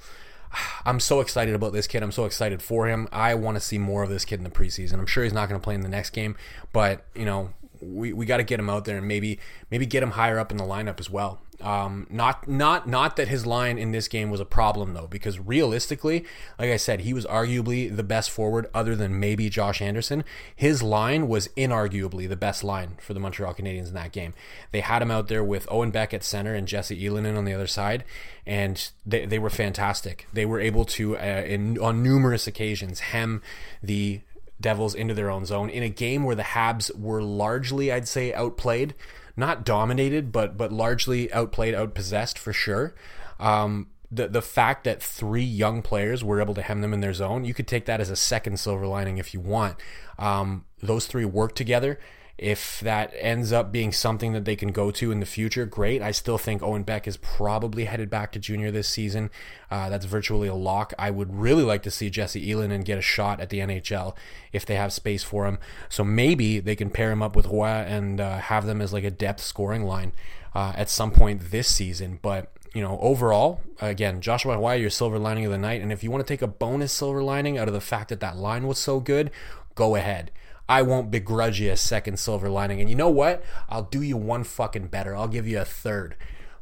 I'm 0.86 1.00
so 1.00 1.20
excited 1.20 1.56
about 1.56 1.74
this 1.74 1.88
kid. 1.88 2.04
I'm 2.04 2.12
so 2.12 2.26
excited 2.26 2.62
for 2.62 2.88
him. 2.88 3.08
I 3.12 3.36
want 3.36 3.56
to 3.56 3.62
see 3.62 3.78
more 3.78 4.04
of 4.04 4.10
this 4.10 4.26
kid 4.26 4.40
in 4.40 4.44
the 4.44 4.50
preseason. 4.50 5.00
I'm 5.00 5.06
sure 5.06 5.24
he's 5.24 5.34
not 5.34 5.50
going 5.50 5.60
to 5.60 5.64
play 5.64 5.76
in 5.76 5.82
the 5.82 5.90
next 5.90 6.12
game, 6.12 6.36
but 6.72 7.06
you 7.16 7.26
know, 7.26 7.54
we, 7.86 8.14
we 8.14 8.26
got 8.26 8.38
to 8.38 8.44
get 8.44 8.60
him 8.60 8.70
out 8.70 8.86
there 8.86 8.98
and 8.98 9.08
maybe 9.08 9.40
maybe 9.72 9.86
get 9.86 10.04
him 10.04 10.12
higher 10.12 10.40
up 10.40 10.52
in 10.52 10.58
the 10.58 10.64
lineup 10.64 11.00
as 11.00 11.10
well. 11.10 11.42
Um, 11.62 12.08
not 12.10 12.48
not 12.48 12.90
not 12.90 13.16
that 13.16 13.30
his 13.30 13.46
line 13.46 13.78
in 13.78 13.92
this 13.92 14.08
game 14.08 14.30
was 14.30 14.42
a 14.42 14.46
problem 14.46 14.94
though, 14.94 15.08
because 15.08 15.40
realistically, 15.40 16.26
like 16.60 16.70
I 16.70 16.78
said, 16.78 17.02
he 17.02 17.14
was 17.14 17.26
arguably 17.26 17.96
the 17.96 18.04
best 18.04 18.32
forward 18.32 18.70
other 18.74 18.96
than 18.96 19.20
maybe 19.20 19.50
Josh 19.50 19.82
Anderson. 19.82 20.26
His 20.54 20.84
line 20.84 21.28
was 21.28 21.48
inarguably 21.50 22.28
the 22.28 22.36
best 22.36 22.64
line 22.64 22.98
for 23.00 23.14
the 23.14 23.20
Montreal 23.20 23.54
Canadiens 23.54 23.88
in 23.88 23.94
that 23.94 24.12
game. 24.12 24.34
They 24.72 24.82
had 24.82 25.02
him 25.02 25.12
out 25.12 25.30
there 25.30 25.44
with 25.44 25.68
Owen 25.72 25.92
Beck 25.92 26.14
at 26.14 26.24
center 26.24 26.54
and 26.54 26.68
Jesse 26.68 27.02
Ylönen 27.02 27.38
on 27.38 27.46
the 27.46 27.54
other 27.54 27.68
side, 27.68 28.04
and 28.46 28.90
they, 29.06 29.26
they 29.26 29.40
were 29.40 29.50
fantastic. 29.50 30.28
They 30.34 30.46
were 30.46 30.60
able 30.60 30.84
to, 30.86 31.18
uh, 31.18 31.44
in, 31.48 31.80
on 31.80 32.04
numerous 32.04 32.46
occasions, 32.46 33.00
hem 33.00 33.42
the 33.82 34.22
Devils 34.64 34.96
into 34.96 35.14
their 35.14 35.30
own 35.30 35.46
zone 35.46 35.70
in 35.70 35.84
a 35.84 35.90
game 35.90 36.24
where 36.24 36.36
the 36.36 36.42
Habs 36.42 36.94
were 36.98 37.22
largely, 37.22 37.92
I'd 37.92 38.08
say, 38.08 38.34
outplayed 38.34 38.96
not 39.36 39.66
dominated, 39.66 40.32
but 40.32 40.58
but 40.58 40.72
largely 40.72 41.32
outplayed, 41.34 41.74
outpossessed 41.74 42.38
for 42.38 42.54
sure. 42.54 42.94
Um, 43.40 43.88
the 44.12 44.28
the 44.28 44.42
fact 44.42 44.84
that 44.84 45.02
three 45.02 45.44
young 45.44 45.82
players 45.82 46.24
were 46.24 46.40
able 46.40 46.54
to 46.54 46.62
hem 46.62 46.82
them 46.82 46.94
in 46.94 47.02
their 47.02 47.14
zone, 47.14 47.46
you 47.46 47.54
could 47.54 47.68
take 47.68 47.86
that 47.86 48.00
as 48.00 48.10
a 48.10 48.16
second 48.16 48.60
silver 48.60 48.86
lining 48.86 49.18
if 49.18 49.34
you 49.34 49.40
want. 49.40 49.78
Um, 50.20 50.66
those 50.82 51.08
three 51.08 51.26
worked 51.26 51.56
together 51.56 52.00
if 52.38 52.80
that 52.80 53.14
ends 53.20 53.52
up 53.52 53.72
being 53.72 53.92
something 53.92 54.34
that 54.34 54.44
they 54.44 54.56
can 54.56 54.72
go 54.72 54.90
to 54.90 55.12
in 55.12 55.20
the 55.20 55.26
future, 55.26 55.66
great. 55.66 56.02
I 56.02 56.12
still 56.12 56.40
think 56.40 56.64
Owen 56.64 56.82
Beck 56.82 57.08
is 57.08 57.18
probably 57.18 57.86
headed 57.86 58.10
back 58.10 58.32
to 58.32 58.40
junior 58.40 58.72
this 58.72 58.88
season. 58.88 59.30
Uh, 59.70 59.90
that's 59.90 60.06
virtually 60.06 60.48
a 60.48 60.56
lock. 60.56 60.94
I 60.98 61.12
would 61.12 61.36
really 61.36 61.64
like 61.64 61.84
to 61.84 61.92
see 61.92 62.10
Jesse 62.10 62.46
Ylönen 62.46 62.84
get 62.84 62.98
a 62.98 63.04
shot 63.04 63.40
at 63.40 63.50
the 63.50 63.60
NHL 63.60 64.16
if 64.52 64.66
they 64.66 64.76
have 64.76 64.92
space 64.92 65.24
for 65.24 65.46
him. 65.46 65.60
So 65.90 66.04
maybe 66.04 66.60
they 66.60 66.76
can 66.76 66.90
pair 66.90 67.12
him 67.12 67.22
up 67.22 67.36
with 67.36 67.46
Roy 67.46 67.68
and 67.68 68.20
uh, 68.20 68.40
have 68.40 68.66
them 68.66 68.82
as 68.82 68.94
like 68.94 69.04
a 69.04 69.12
depth 69.12 69.42
scoring 69.42 69.84
line 69.84 70.12
uh, 70.56 70.74
at 70.76 70.90
some 70.90 71.12
point 71.12 71.52
this 71.52 71.68
season. 71.68 72.18
But 72.22 72.52
you 72.74 72.82
know, 72.82 72.98
overall, 73.00 73.62
again, 73.80 74.22
Joshua 74.22 74.58
Roy, 74.58 74.74
your 74.74 74.90
silver 74.90 75.20
lining 75.20 75.46
of 75.46 75.52
the 75.52 75.60
night. 75.60 75.82
And 75.82 75.92
if 75.92 76.04
you 76.04 76.10
want 76.10 76.26
to 76.26 76.34
take 76.34 76.42
a 76.42 76.48
bonus 76.48 76.92
silver 76.92 77.22
lining 77.22 77.60
out 77.60 77.68
of 77.68 77.76
the 77.76 77.82
fact 77.82 78.10
that 78.10 78.20
that 78.22 78.38
line 78.38 78.66
was 78.66 78.80
so 78.80 79.00
good, 79.00 79.30
go 79.76 79.96
ahead. 79.96 80.32
I 80.68 80.82
won't 80.82 81.12
begrudge 81.12 81.60
you 81.60 81.72
a 81.72 81.78
second 81.78 82.18
silver 82.18 82.50
lining. 82.50 82.80
And 82.80 82.90
you 82.90 82.96
know 82.96 83.10
what? 83.10 83.44
I'll 83.70 83.84
do 83.84 84.02
you 84.02 84.18
one 84.18 84.44
fucking 84.44 84.88
better. 84.88 85.16
I'll 85.16 85.28
give 85.28 85.48
you 85.48 85.60
a 85.60 85.66
third. 85.66 86.16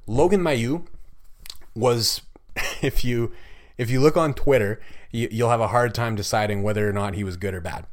Logan 0.08 0.41
Mailloux 0.41 0.86
was, 1.75 2.22
if 2.81 3.03
you 3.03 3.31
if 3.77 3.89
you 3.89 4.00
look 4.00 4.17
on 4.17 4.34
Twitter, 4.34 4.79
you, 5.12 5.27
you'll 5.31 5.50
have 5.50 5.62
a 5.62 5.70
hard 5.70 5.96
time 5.96 6.15
deciding 6.15 6.62
whether 6.62 6.88
or 6.88 6.93
not 6.93 7.15
he 7.15 7.24
was 7.24 7.38
good 7.38 7.53
or 7.53 7.62
bad. 7.62 7.86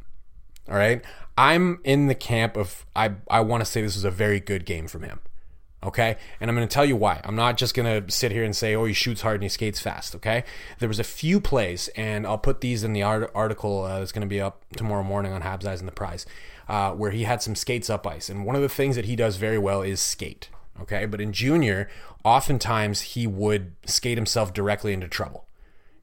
All 0.69 0.77
right. 0.77 1.03
I'm 1.37 1.81
in 1.85 2.09
the 2.09 2.15
camp 2.15 2.57
of 2.57 2.85
I 2.97 3.13
I 3.31 3.41
want 3.41 3.61
to 3.61 3.65
say 3.65 3.81
this 3.83 3.95
was 3.95 4.05
a 4.05 4.11
very 4.11 4.41
good 4.41 4.65
game 4.67 4.89
from 4.89 5.03
him. 5.03 5.21
Okay? 5.83 6.17
And 6.41 6.51
I'm 6.51 6.57
going 6.57 6.67
to 6.67 6.73
tell 6.73 6.85
you 6.85 6.97
why. 6.97 7.21
I'm 7.25 7.37
not 7.37 7.57
just 7.57 7.75
going 7.75 8.05
to 8.05 8.11
sit 8.13 8.33
here 8.33 8.45
and 8.45 8.55
say, 8.55 8.75
"Oh, 8.75 8.85
he 8.85 8.93
shoots 8.93 9.21
hard 9.21 9.37
and 9.37 9.43
he 9.45 9.49
skates 9.49 9.81
fast." 9.81 10.15
Okay? 10.17 10.45
There 10.79 10.89
was 10.89 10.99
a 10.99 11.05
few 11.05 11.41
plays 11.41 11.89
and 11.97 12.27
I'll 12.27 12.39
put 12.39 12.61
these 12.61 12.85
in 12.85 12.93
the 12.93 13.03
art- 13.03 13.31
article 13.35 13.85
uh, 13.85 14.01
that's 14.01 14.13
going 14.13 14.27
to 14.27 14.29
be 14.29 14.41
up 14.41 14.65
tomorrow 14.77 15.05
morning 15.05 15.33
on 15.33 15.43
Habs 15.43 15.67
Eyes 15.67 15.81
on 15.81 15.87
the 15.87 15.93
Prize, 15.93 16.27
uh, 16.69 16.93
where 16.93 17.11
he 17.11 17.25
had 17.25 17.43
some 17.43 17.55
skates 17.55 17.89
up 17.89 18.07
ice. 18.07 18.29
And 18.29 18.45
one 18.45 18.57
of 18.57 18.63
the 18.63 18.69
things 18.69 18.97
that 18.97 19.05
he 19.05 19.17
does 19.17 19.37
very 19.37 19.59
well 19.59 19.83
is 19.83 20.01
skate. 20.01 20.49
Okay? 20.81 21.07
But 21.07 21.21
in 21.21 21.33
junior, 21.33 21.89
oftentimes 22.25 23.01
he 23.01 23.27
would 23.27 23.73
skate 23.87 24.19
himself 24.19 24.53
directly 24.53 24.93
into 24.93 25.09
trouble. 25.09 25.45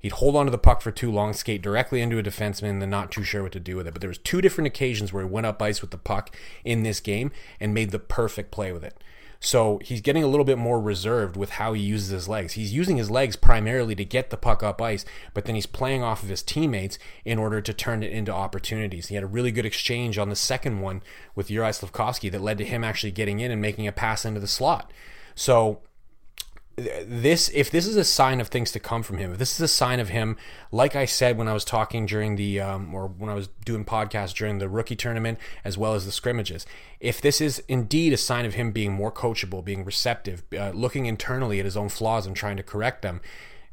He'd 0.06 0.12
hold 0.12 0.36
onto 0.36 0.52
the 0.52 0.60
puck 0.60 0.82
for 0.82 0.92
too 0.92 1.12
long, 1.12 1.34
skate 1.34 1.64
directly 1.64 2.00
into 2.00 2.20
a 2.20 2.24
defenseman, 2.24 2.70
and 2.70 2.80
then 2.80 2.92
not 2.92 3.12
too 3.12 3.24
sure 3.24 3.42
what 3.42 3.54
to 3.54 3.60
do 3.60 3.76
with 3.76 3.88
it. 3.88 3.94
But 3.94 4.02
there 4.02 4.08
was 4.08 4.20
two 4.20 4.40
different 4.40 4.68
occasions 4.68 5.12
where 5.12 5.26
he 5.26 5.30
went 5.30 5.48
up 5.48 5.60
ice 5.64 5.82
with 5.82 5.90
the 5.90 5.98
puck 5.98 6.36
in 6.64 6.84
this 6.84 7.00
game 7.00 7.32
and 7.60 7.74
made 7.74 7.90
the 7.90 7.98
perfect 7.98 8.52
play 8.52 8.72
with 8.72 8.84
it. 8.84 9.04
So 9.46 9.80
he's 9.84 10.02
getting 10.02 10.24
a 10.24 10.28
little 10.28 10.44
bit 10.44 10.58
more 10.58 10.82
reserved 10.82 11.38
with 11.38 11.52
how 11.52 11.74
he 11.74 11.82
uses 11.84 12.10
his 12.10 12.28
legs. 12.28 12.54
He's 12.54 12.74
using 12.74 12.98
his 12.98 13.12
legs 13.12 13.36
primarily 13.36 13.94
to 13.94 14.04
get 14.04 14.32
the 14.32 14.38
puck 14.38 14.64
up 14.64 14.82
ice, 14.82 15.06
but 15.36 15.46
then 15.46 15.54
he's 15.54 15.68
playing 15.68 16.02
off 16.02 16.24
of 16.24 16.30
his 16.30 16.42
teammates 16.42 16.98
in 17.24 17.38
order 17.38 17.62
to 17.62 17.72
turn 17.72 18.02
it 18.02 18.12
into 18.12 18.34
opportunities. 18.34 19.10
He 19.10 19.14
had 19.14 19.24
a 19.24 19.28
really 19.28 19.52
good 19.52 19.66
exchange 19.66 20.18
on 20.18 20.30
the 20.30 20.36
second 20.36 20.82
one 20.82 21.04
with 21.36 21.50
Juraj 21.50 21.80
Slafkovsky 21.80 22.32
that 22.32 22.42
led 22.42 22.58
to 22.58 22.66
him 22.66 22.84
actually 22.84 23.12
getting 23.12 23.40
in 23.40 23.52
and 23.52 23.62
making 23.62 23.86
a 23.86 23.92
pass 23.92 24.26
into 24.26 24.40
the 24.40 24.48
slot. 24.48 24.92
So 25.36 25.82
this 26.78 27.50
if 27.54 27.72
this 27.72 27.88
is 27.88 27.96
a 27.96 28.04
sign 28.04 28.42
of 28.42 28.50
things 28.50 28.72
to 28.72 28.80
come 28.80 29.02
from 29.02 29.18
him 29.18 29.32
if 29.32 29.38
this 29.38 29.54
is 29.54 29.62
a 29.62 29.68
sign 29.68 30.00
of 30.00 30.10
him 30.10 30.36
like 30.74 30.94
i 30.94 31.06
said 31.06 31.38
when 31.38 31.48
i 31.48 31.54
was 31.54 31.64
talking 31.64 32.06
during 32.06 32.36
the 32.36 32.60
um, 32.60 32.94
or 32.94 33.08
when 33.08 33.30
i 33.30 33.34
was 33.34 33.48
doing 33.64 33.86
podcasts 33.86 34.34
during 34.34 34.58
the 34.58 34.68
rookie 34.68 34.96
tournament 34.96 35.40
as 35.64 35.78
well 35.78 35.94
as 35.94 36.06
the 36.06 36.12
scrimmages 36.12 36.66
if 37.00 37.22
this 37.22 37.40
is 37.40 37.64
indeed 37.70 38.12
a 38.12 38.18
sign 38.18 38.46
of 38.46 38.56
him 38.56 38.72
being 38.72 38.92
more 38.92 39.12
coachable 39.12 39.64
being 39.64 39.86
receptive 39.86 40.44
uh, 40.60 40.72
looking 40.72 41.06
internally 41.06 41.60
at 41.60 41.66
his 41.66 41.78
own 41.78 41.88
flaws 41.88 42.26
and 42.26 42.36
trying 42.36 42.58
to 42.58 42.64
correct 42.64 43.02
them 43.02 43.22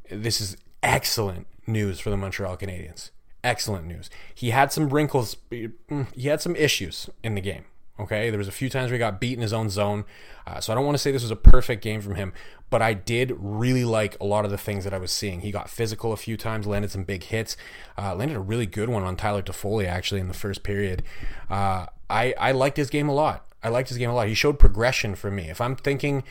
this 0.09 0.41
is 0.41 0.57
excellent 0.83 1.47
news 1.67 2.01
for 2.01 2.11
the 2.11 2.17
montreal 2.17 2.57
canadiens. 2.57 3.11
Excellent 3.45 3.87
news. 3.87 4.09
He 4.35 4.51
had 4.51 4.73
some 4.73 4.91
wrinkles 4.91 5.37
he 5.51 6.29
had 6.29 6.41
some 6.41 6.57
issues 6.57 7.11
in 7.23 7.35
the 7.35 7.41
game 7.41 7.65
Okay, 8.01 8.31
there 8.31 8.39
was 8.39 8.49
a 8.49 8.53
few 8.53 8.71
times 8.71 8.91
where 8.91 8.95
he 8.95 8.99
got 8.99 9.21
beat 9.21 9.35
in 9.35 9.43
his 9.43 9.53
own 9.53 9.69
zone, 9.69 10.05
uh, 10.47 10.61
so 10.61 10.73
I 10.73 10.77
don't 10.77 10.85
want 10.85 10.95
to 10.95 10.99
say 10.99 11.13
this 11.13 11.23
was 11.23 11.31
a 11.31 11.37
perfect 11.37 11.85
game 11.85 12.01
from 12.01 12.15
him, 12.15 12.33
but 12.71 12.81
I 12.81 12.95
did 12.95 13.35
really 13.39 13.85
like 13.85 14.19
a 14.19 14.25
lot 14.25 14.47
of 14.47 14.51
the 14.51 14.57
things 14.57 14.85
that 14.85 14.95
I 14.95 14.99
was 14.99 15.13
seeing. 15.13 15.41
He 15.41 15.51
got 15.51 15.69
physical 15.69 16.13
a 16.13 16.17
few 16.17 16.39
times, 16.39 16.67
landed 16.67 16.91
some 16.91 17.05
big 17.05 17.25
hits, 17.25 17.57
uh, 17.99 18.15
landed 18.15 18.37
a 18.37 18.41
really 18.41 18.65
good 18.65 18.89
one 18.89 19.03
on 19.03 19.15
Tyler 19.15 19.43
Toffoli 19.43 19.87
actually 19.87 20.21
in 20.21 20.29
the 20.29 20.35
first 20.35 20.63
period. 20.63 21.03
Uh, 21.51 21.87
I 22.09 22.35
I 22.39 22.53
liked 22.53 22.79
his 22.79 22.89
game 22.89 23.09
a 23.11 23.15
lot. 23.15 23.47
I 23.63 23.69
liked 23.69 23.91
his 23.91 23.99
game 23.99 24.11
a 24.11 24.15
lot. 24.15 24.27
He 24.27 24.35
showed 24.35 24.59
progression 24.59 25.15
for 25.15 25.31
me. 25.31 25.51
If 25.51 25.61
I'm 25.61 25.77
thinking 25.77 26.25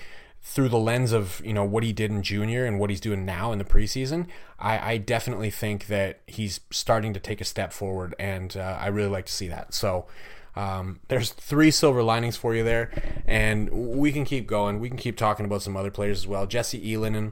through 0.44 0.70
the 0.70 0.80
lens 0.80 1.12
of 1.12 1.42
you 1.46 1.54
know 1.54 1.64
what 1.64 1.84
he 1.84 1.94
did 1.94 2.10
in 2.10 2.24
junior 2.24 2.66
and 2.66 2.80
what 2.80 2.90
he's 2.90 3.00
doing 3.00 3.24
now 3.24 3.52
in 3.52 3.60
the 3.60 3.64
preseason, 3.64 4.26
I, 4.60 4.94
I 4.94 4.98
definitely 4.98 5.52
think 5.52 5.86
that 5.88 6.22
he's 6.26 6.60
starting 6.72 7.14
to 7.14 7.20
take 7.20 7.40
a 7.40 7.46
step 7.46 7.72
forward, 7.72 8.16
and 8.20 8.58
uh, 8.58 8.80
I 8.82 8.88
really 8.88 9.10
like 9.10 9.28
to 9.28 9.34
see 9.34 9.48
that. 9.48 9.74
So. 9.76 10.08
Um, 10.56 11.00
there's 11.08 11.32
three 11.32 11.72
silver 11.72 12.04
linings 12.04 12.36
for 12.36 12.56
you 12.56 12.64
there, 12.64 12.92
and 13.26 13.70
we 13.70 14.12
can 14.12 14.26
keep 14.26 14.48
going. 14.48 14.80
We 14.80 14.90
can 14.90 14.98
keep 14.98 15.18
talking 15.18 15.46
about 15.46 15.62
some 15.62 15.78
other 15.78 15.92
players 15.92 16.20
as 16.20 16.28
well. 16.28 16.46
Jesse 16.46 16.82
Ylönen, 16.82 17.32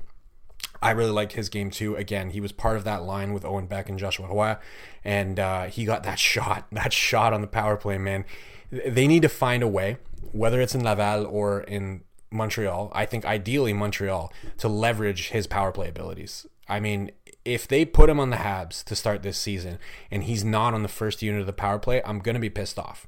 I 0.81 0.91
really 0.91 1.11
liked 1.11 1.33
his 1.33 1.49
game 1.49 1.69
too. 1.69 1.95
Again, 1.95 2.29
he 2.29 2.39
was 2.39 2.51
part 2.51 2.77
of 2.77 2.83
that 2.85 3.03
line 3.03 3.33
with 3.33 3.43
Owen 3.43 3.67
Beck 3.67 3.89
and 3.89 3.99
Joshua 3.99 4.27
Roy, 4.27 4.55
and 5.03 5.39
uh, 5.39 5.65
he 5.65 5.85
got 5.85 6.03
that 6.03 6.19
shot, 6.19 6.67
that 6.71 6.93
shot 6.93 7.33
on 7.33 7.41
the 7.41 7.47
power 7.47 7.75
play, 7.75 7.97
man. 7.97 8.25
They 8.71 9.07
need 9.07 9.23
to 9.23 9.29
find 9.29 9.63
a 9.63 9.67
way, 9.67 9.97
whether 10.31 10.61
it's 10.61 10.75
in 10.75 10.83
Laval 10.83 11.25
or 11.25 11.61
in 11.61 12.03
Montreal. 12.31 12.91
I 12.93 13.05
think 13.05 13.25
ideally 13.25 13.73
Montreal 13.73 14.31
to 14.59 14.67
leverage 14.67 15.29
his 15.29 15.47
power 15.47 15.71
play 15.71 15.89
abilities. 15.89 16.45
I 16.67 16.79
mean, 16.79 17.11
if 17.49 17.67
they 17.67 17.83
put 17.83 18.09
him 18.09 18.19
on 18.19 18.29
the 18.29 18.37
Habs 18.37 18.83
to 18.83 18.95
start 18.95 19.23
this 19.23 19.37
season 19.37 19.79
and 20.11 20.23
he's 20.23 20.43
not 20.43 20.73
on 20.73 20.83
the 20.83 20.87
first 20.87 21.21
unit 21.21 21.41
of 21.41 21.47
the 21.47 21.53
power 21.53 21.79
play, 21.79 22.01
I'm 22.05 22.19
going 22.19 22.35
to 22.35 22.39
be 22.39 22.49
pissed 22.49 22.77
off. 22.77 23.07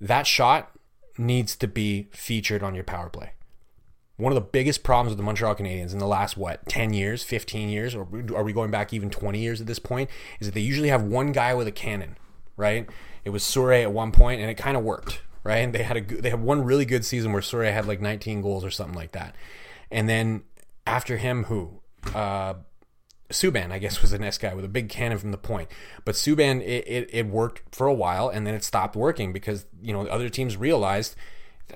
That 0.00 0.26
shot 0.26 0.72
needs 1.16 1.54
to 1.56 1.68
be 1.68 2.08
featured 2.10 2.62
on 2.62 2.74
your 2.74 2.84
power 2.84 3.08
play. 3.08 3.32
One 4.16 4.32
of 4.32 4.34
the 4.34 4.40
biggest 4.40 4.82
problems 4.82 5.10
with 5.10 5.18
the 5.18 5.24
Montreal 5.24 5.54
Canadiens 5.54 5.92
in 5.92 5.98
the 5.98 6.06
last, 6.06 6.36
what, 6.36 6.68
10 6.68 6.92
years, 6.92 7.22
15 7.22 7.68
years, 7.68 7.94
or 7.94 8.06
are 8.34 8.42
we 8.42 8.52
going 8.52 8.70
back 8.70 8.92
even 8.92 9.10
20 9.10 9.38
years 9.38 9.60
at 9.60 9.66
this 9.66 9.78
point, 9.78 10.10
is 10.40 10.48
that 10.48 10.54
they 10.54 10.60
usually 10.60 10.88
have 10.88 11.02
one 11.02 11.32
guy 11.32 11.54
with 11.54 11.66
a 11.66 11.72
cannon, 11.72 12.18
right? 12.56 12.88
It 13.24 13.30
was 13.30 13.42
Souray 13.42 13.82
at 13.82 13.92
one 13.92 14.12
point, 14.12 14.40
and 14.40 14.50
it 14.50 14.54
kind 14.54 14.76
of 14.76 14.82
worked, 14.82 15.22
right? 15.44 15.58
And 15.58 15.72
they 15.72 15.82
had 15.82 15.96
a 15.96 16.00
they 16.00 16.30
had 16.30 16.42
one 16.42 16.62
really 16.62 16.84
good 16.84 17.04
season 17.04 17.32
where 17.32 17.42
Souray 17.42 17.72
had 17.72 17.86
like 17.86 18.00
19 18.00 18.42
goals 18.42 18.64
or 18.64 18.70
something 18.70 18.96
like 18.96 19.12
that. 19.12 19.34
And 19.90 20.08
then 20.08 20.42
after 20.86 21.16
him, 21.16 21.44
who? 21.44 21.80
Uh, 22.14 22.54
Subban, 23.32 23.72
I 23.72 23.78
guess, 23.78 24.00
was 24.00 24.10
the 24.10 24.18
next 24.18 24.38
guy 24.38 24.54
with 24.54 24.64
a 24.64 24.68
big 24.68 24.88
cannon 24.88 25.18
from 25.18 25.32
the 25.32 25.38
point. 25.38 25.68
But 26.04 26.14
Subban, 26.14 26.60
it, 26.62 26.86
it, 26.86 27.10
it, 27.12 27.26
worked 27.26 27.74
for 27.74 27.86
a 27.86 27.94
while 27.94 28.28
and 28.28 28.46
then 28.46 28.54
it 28.54 28.64
stopped 28.64 28.96
working 28.96 29.32
because, 29.32 29.66
you 29.82 29.92
know, 29.92 30.04
the 30.04 30.12
other 30.12 30.28
teams 30.28 30.56
realized 30.56 31.16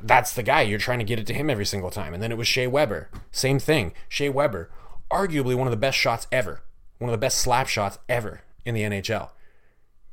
that's 0.03 0.33
the 0.33 0.43
guy. 0.43 0.63
You're 0.63 0.79
trying 0.79 0.99
to 0.99 1.05
get 1.05 1.19
it 1.19 1.27
to 1.29 1.35
him 1.35 1.51
every 1.51 1.67
single 1.67 1.91
time. 1.91 2.15
And 2.15 2.23
then 2.23 2.33
it 2.33 2.39
was 2.39 2.49
Shea 2.49 2.67
Weber. 2.67 3.11
Same 3.31 3.59
thing. 3.59 3.93
Shea 4.09 4.29
Weber, 4.29 4.71
arguably 5.11 5.55
one 5.55 5.67
of 5.67 5.71
the 5.71 5.77
best 5.77 5.99
shots 5.99 6.27
ever, 6.31 6.63
one 6.99 7.09
of 7.09 7.13
the 7.13 7.19
best 7.19 7.39
slap 7.39 7.69
shots 7.69 7.99
ever 8.09 8.43
in 8.65 8.75
the 8.75 8.83
NHL. 8.83 9.31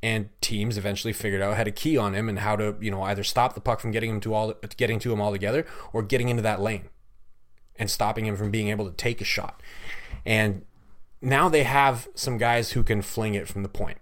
And 0.02 0.30
teams 0.42 0.78
eventually 0.78 1.14
figured 1.14 1.42
out 1.42 1.56
how 1.56 1.64
to 1.64 1.72
key 1.72 1.98
on 1.98 2.14
him 2.14 2.28
and 2.28 2.40
how 2.40 2.58
to, 2.58 2.76
you 2.82 2.92
know, 2.92 3.04
either 3.04 3.24
stop 3.24 3.54
the 3.54 3.62
puck 3.62 3.80
from 3.80 3.92
getting 3.92 4.10
him 4.10 4.20
to 4.22 4.34
all 4.34 4.54
getting 4.76 5.00
to 5.00 5.14
him 5.14 5.22
altogether 5.22 5.66
or 5.94 6.04
getting 6.04 6.28
into 6.30 6.44
that 6.44 6.60
lane 6.60 6.90
and 7.78 7.90
stopping 7.90 8.26
him 8.26 8.36
from 8.36 8.52
being 8.52 8.68
able 8.68 8.86
to 8.86 8.96
take 8.96 9.22
a 9.22 9.26
shot. 9.26 9.62
And 10.26 10.66
now 11.24 11.48
they 11.48 11.64
have 11.64 12.08
some 12.16 12.38
guys 12.38 12.72
who 12.72 12.84
can 12.84 13.02
fling 13.02 13.34
it 13.34 13.48
from 13.48 13.64
the 13.64 13.70
point, 13.70 13.98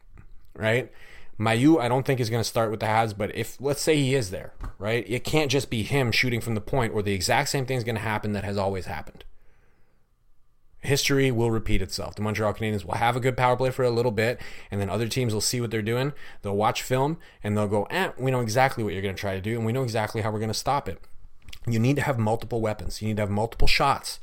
right? 0.55 0.91
Mailloux, 1.39 1.79
I 1.79 1.87
don't 1.87 2.05
think 2.05 2.19
is 2.19 2.29
going 2.29 2.43
to 2.43 2.47
start 2.47 2.71
with 2.71 2.79
the 2.79 2.87
Habs, 2.87 3.17
but 3.17 3.35
if 3.35 3.57
let's 3.59 3.81
say 3.81 3.95
he 3.95 4.15
is 4.15 4.31
there, 4.31 4.53
right? 4.77 5.05
It 5.07 5.23
can't 5.23 5.49
just 5.51 5.69
be 5.69 5.83
him 5.83 6.11
shooting 6.11 6.41
from 6.41 6.55
the 6.55 6.61
point, 6.61 6.93
or 6.93 7.01
the 7.01 7.13
exact 7.13 7.49
same 7.49 7.65
thing 7.65 7.77
is 7.77 7.83
going 7.83 7.95
to 7.95 8.01
happen 8.01 8.33
that 8.33 8.43
has 8.43 8.57
always 8.57 8.85
happened. 8.85 9.23
History 10.79 11.29
will 11.29 11.51
repeat 11.51 11.81
itself. 11.81 12.15
The 12.15 12.23
Montreal 12.23 12.55
Canadiens 12.55 12.85
will 12.85 12.95
have 12.95 13.15
a 13.15 13.19
good 13.19 13.37
power 13.37 13.55
play 13.55 13.69
for 13.69 13.83
a 13.83 13.91
little 13.91 14.11
bit, 14.11 14.41
and 14.71 14.81
then 14.81 14.89
other 14.89 15.07
teams 15.07 15.31
will 15.31 15.41
see 15.41 15.61
what 15.61 15.69
they're 15.69 15.83
doing. 15.83 16.13
They'll 16.41 16.55
watch 16.55 16.81
film 16.81 17.17
and 17.43 17.55
they'll 17.55 17.67
go, 17.67 17.83
"Eh, 17.91 18.11
we 18.17 18.31
know 18.31 18.41
exactly 18.41 18.83
what 18.83 18.93
you're 18.93 19.03
going 19.03 19.15
to 19.15 19.21
try 19.21 19.35
to 19.35 19.41
do, 19.41 19.57
and 19.57 19.65
we 19.65 19.73
know 19.73 19.83
exactly 19.83 20.21
how 20.21 20.31
we're 20.31 20.39
going 20.39 20.49
to 20.49 20.55
stop 20.55 20.89
it." 20.89 20.99
You 21.67 21.77
need 21.77 21.97
to 21.97 22.01
have 22.01 22.17
multiple 22.17 22.61
weapons. 22.61 22.99
You 22.99 23.09
need 23.09 23.17
to 23.17 23.23
have 23.23 23.29
multiple 23.29 23.67
shots 23.67 24.19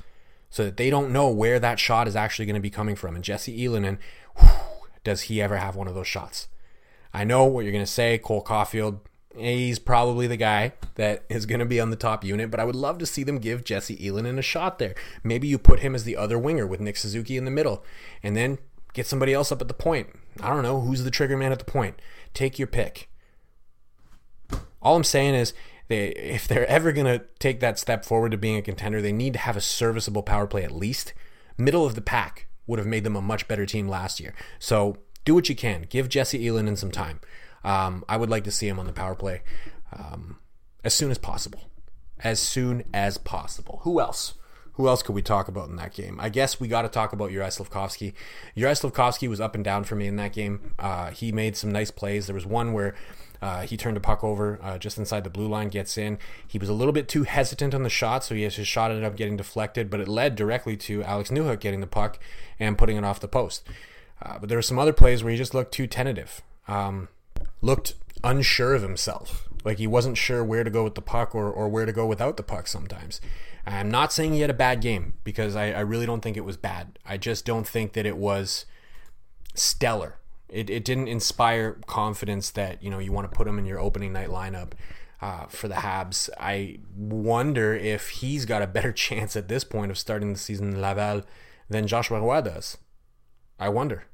so 0.50 0.64
that 0.64 0.76
they 0.76 0.90
don't 0.90 1.12
know 1.12 1.28
where 1.28 1.58
that 1.60 1.78
shot 1.78 2.08
is 2.08 2.16
actually 2.16 2.46
going 2.46 2.54
to 2.54 2.60
be 2.60 2.70
coming 2.70 2.96
from. 2.96 3.14
And 3.14 3.24
Jesse 3.24 3.58
Ylönen, 3.58 3.98
does 5.04 5.22
he 5.22 5.40
ever 5.42 5.56
have 5.56 5.76
one 5.76 5.88
of 5.88 5.94
those 5.94 6.06
shots? 6.06 6.48
I 7.12 7.24
know 7.24 7.44
what 7.44 7.64
you're 7.64 7.72
going 7.72 7.84
to 7.84 7.90
say, 7.90 8.18
Cole 8.18 8.44
Caufield. 8.44 9.00
He's 9.36 9.78
probably 9.78 10.26
the 10.26 10.36
guy 10.36 10.72
that 10.96 11.24
is 11.28 11.46
going 11.46 11.60
to 11.60 11.66
be 11.66 11.80
on 11.80 11.90
the 11.90 11.96
top 11.96 12.24
unit, 12.24 12.50
but 12.50 12.60
I 12.60 12.64
would 12.64 12.74
love 12.74 12.98
to 12.98 13.06
see 13.06 13.22
them 13.22 13.38
give 13.38 13.62
Jesse 13.62 13.96
Ylönen 13.96 14.38
a 14.38 14.42
shot 14.42 14.78
there. 14.78 14.94
Maybe 15.22 15.46
you 15.46 15.58
put 15.58 15.80
him 15.80 15.94
as 15.94 16.04
the 16.04 16.16
other 16.16 16.38
winger 16.38 16.66
with 16.66 16.80
Nick 16.80 16.96
Suzuki 16.96 17.36
in 17.36 17.44
the 17.44 17.50
middle, 17.50 17.84
and 18.22 18.36
then 18.36 18.58
get 18.94 19.06
somebody 19.06 19.32
else 19.32 19.52
up 19.52 19.60
at 19.60 19.68
the 19.68 19.74
point. 19.74 20.08
I 20.40 20.48
don't 20.48 20.62
know 20.62 20.80
who's 20.80 21.04
the 21.04 21.10
trigger 21.10 21.36
man 21.36 21.52
at 21.52 21.58
the 21.58 21.64
point. 21.64 22.00
Take 22.34 22.58
your 22.58 22.68
pick. 22.68 23.08
All 24.82 24.96
I'm 24.96 25.04
saying 25.04 25.34
is 25.34 25.52
they 25.88 26.08
if 26.08 26.46
they're 26.46 26.66
ever 26.68 26.92
going 26.92 27.06
to 27.06 27.24
take 27.38 27.60
that 27.60 27.78
step 27.78 28.04
forward 28.04 28.30
to 28.32 28.38
being 28.38 28.56
a 28.56 28.62
contender, 28.62 29.02
they 29.02 29.12
need 29.12 29.32
to 29.32 29.38
have 29.40 29.56
a 29.56 29.60
serviceable 29.60 30.22
power 30.22 30.46
play 30.46 30.62
at 30.62 30.72
least. 30.72 31.12
Middle 31.56 31.84
of 31.84 31.94
the 31.94 32.00
pack 32.00 32.46
would 32.66 32.78
have 32.78 32.86
made 32.86 33.04
them 33.04 33.16
a 33.16 33.22
much 33.22 33.48
better 33.48 33.66
team 33.66 33.88
last 33.88 34.20
year. 34.20 34.34
So 34.58 34.98
do 35.24 35.34
what 35.34 35.48
you 35.48 35.56
can. 35.56 35.86
Give 35.88 36.08
Jesse 36.08 36.44
Ylönen 36.44 36.78
some 36.78 36.90
time. 36.90 37.20
Um, 37.64 38.04
I 38.08 38.16
would 38.16 38.30
like 38.30 38.44
to 38.44 38.50
see 38.50 38.68
him 38.68 38.78
on 38.78 38.86
the 38.86 38.92
power 38.92 39.14
play 39.14 39.42
um, 39.92 40.38
as 40.84 40.94
soon 40.94 41.10
as 41.10 41.18
possible. 41.18 41.70
As 42.20 42.40
soon 42.40 42.84
as 42.92 43.18
possible. 43.18 43.80
Who 43.82 44.00
else? 44.00 44.34
Who 44.74 44.86
else 44.86 45.02
could 45.02 45.14
we 45.14 45.22
talk 45.22 45.48
about 45.48 45.68
in 45.68 45.76
that 45.76 45.92
game? 45.92 46.20
I 46.20 46.28
guess 46.28 46.60
we 46.60 46.68
got 46.68 46.82
to 46.82 46.88
talk 46.88 47.12
about 47.12 47.30
Juraj 47.30 47.58
Slafkovsky. 47.58 48.12
Juraj 48.56 48.80
Slafkovsky 48.80 49.28
was 49.28 49.40
up 49.40 49.56
and 49.56 49.64
down 49.64 49.82
for 49.82 49.96
me 49.96 50.06
in 50.06 50.16
that 50.16 50.32
game. 50.32 50.72
Uh, 50.78 51.10
he 51.10 51.32
made 51.32 51.56
some 51.56 51.72
nice 51.72 51.90
plays. 51.90 52.26
There 52.26 52.34
was 52.34 52.46
one 52.46 52.72
where 52.72 52.94
uh, 53.40 53.62
he 53.62 53.76
turned 53.76 53.96
the 53.96 54.00
puck 54.00 54.24
over 54.24 54.58
uh, 54.62 54.78
just 54.78 54.98
inside 54.98 55.24
the 55.24 55.30
blue 55.30 55.48
line, 55.48 55.68
gets 55.68 55.96
in. 55.96 56.18
He 56.46 56.58
was 56.58 56.68
a 56.68 56.74
little 56.74 56.92
bit 56.92 57.08
too 57.08 57.22
hesitant 57.22 57.74
on 57.74 57.82
the 57.82 57.90
shot, 57.90 58.24
so 58.24 58.34
he, 58.34 58.42
his 58.42 58.66
shot 58.66 58.90
ended 58.90 59.04
up 59.04 59.16
getting 59.16 59.36
deflected, 59.36 59.90
but 59.90 60.00
it 60.00 60.08
led 60.08 60.34
directly 60.34 60.76
to 60.78 61.02
Alex 61.04 61.30
Newhook 61.30 61.60
getting 61.60 61.80
the 61.80 61.86
puck 61.86 62.18
and 62.58 62.78
putting 62.78 62.96
it 62.96 63.04
off 63.04 63.20
the 63.20 63.28
post. 63.28 63.66
Uh, 64.20 64.38
but 64.38 64.48
there 64.48 64.58
were 64.58 64.62
some 64.62 64.78
other 64.78 64.92
plays 64.92 65.22
where 65.22 65.30
he 65.30 65.36
just 65.36 65.54
looked 65.54 65.72
too 65.72 65.86
tentative, 65.86 66.42
um, 66.66 67.08
looked 67.62 67.94
unsure 68.24 68.74
of 68.74 68.82
himself, 68.82 69.48
Like 69.64 69.78
he 69.78 69.86
wasn't 69.86 70.18
sure 70.18 70.44
where 70.44 70.64
to 70.64 70.70
go 70.70 70.84
with 70.84 70.96
the 70.96 71.02
puck 71.02 71.34
or, 71.34 71.50
or 71.50 71.68
where 71.68 71.86
to 71.86 71.92
go 71.92 72.06
without 72.06 72.36
the 72.36 72.42
puck 72.42 72.66
sometimes. 72.66 73.20
I'm 73.66 73.90
not 73.90 74.12
saying 74.12 74.32
he 74.32 74.40
had 74.40 74.50
a 74.50 74.54
bad 74.54 74.80
game 74.80 75.14
because 75.24 75.54
I, 75.54 75.72
I 75.72 75.80
really 75.80 76.06
don't 76.06 76.22
think 76.22 76.36
it 76.36 76.44
was 76.44 76.56
bad. 76.56 76.98
I 77.04 77.16
just 77.18 77.44
don't 77.44 77.68
think 77.68 77.92
that 77.92 78.06
it 78.06 78.16
was 78.16 78.64
stellar. 79.54 80.16
It, 80.48 80.70
it 80.70 80.84
didn't 80.84 81.08
inspire 81.08 81.78
confidence 81.86 82.50
that 82.52 82.82
you 82.82 82.90
know 82.90 82.98
you 82.98 83.12
want 83.12 83.30
to 83.30 83.36
put 83.36 83.46
him 83.46 83.58
in 83.58 83.66
your 83.66 83.78
opening 83.78 84.12
night 84.12 84.28
lineup 84.28 84.72
uh, 85.20 85.46
for 85.46 85.68
the 85.68 85.76
Habs. 85.76 86.30
I 86.38 86.78
wonder 86.96 87.74
if 87.74 88.08
he's 88.08 88.44
got 88.44 88.62
a 88.62 88.66
better 88.66 88.92
chance 89.06 89.36
at 89.36 89.48
this 89.48 89.64
point 89.64 89.90
of 89.90 89.98
starting 89.98 90.32
the 90.32 90.38
season 90.38 90.74
in 90.74 90.80
Laval 90.80 91.22
than 91.68 91.86
Joshua 91.86 92.20
Roy 92.20 92.40
does. 92.40 92.78
I 93.58 93.68
wonder. 93.68 94.04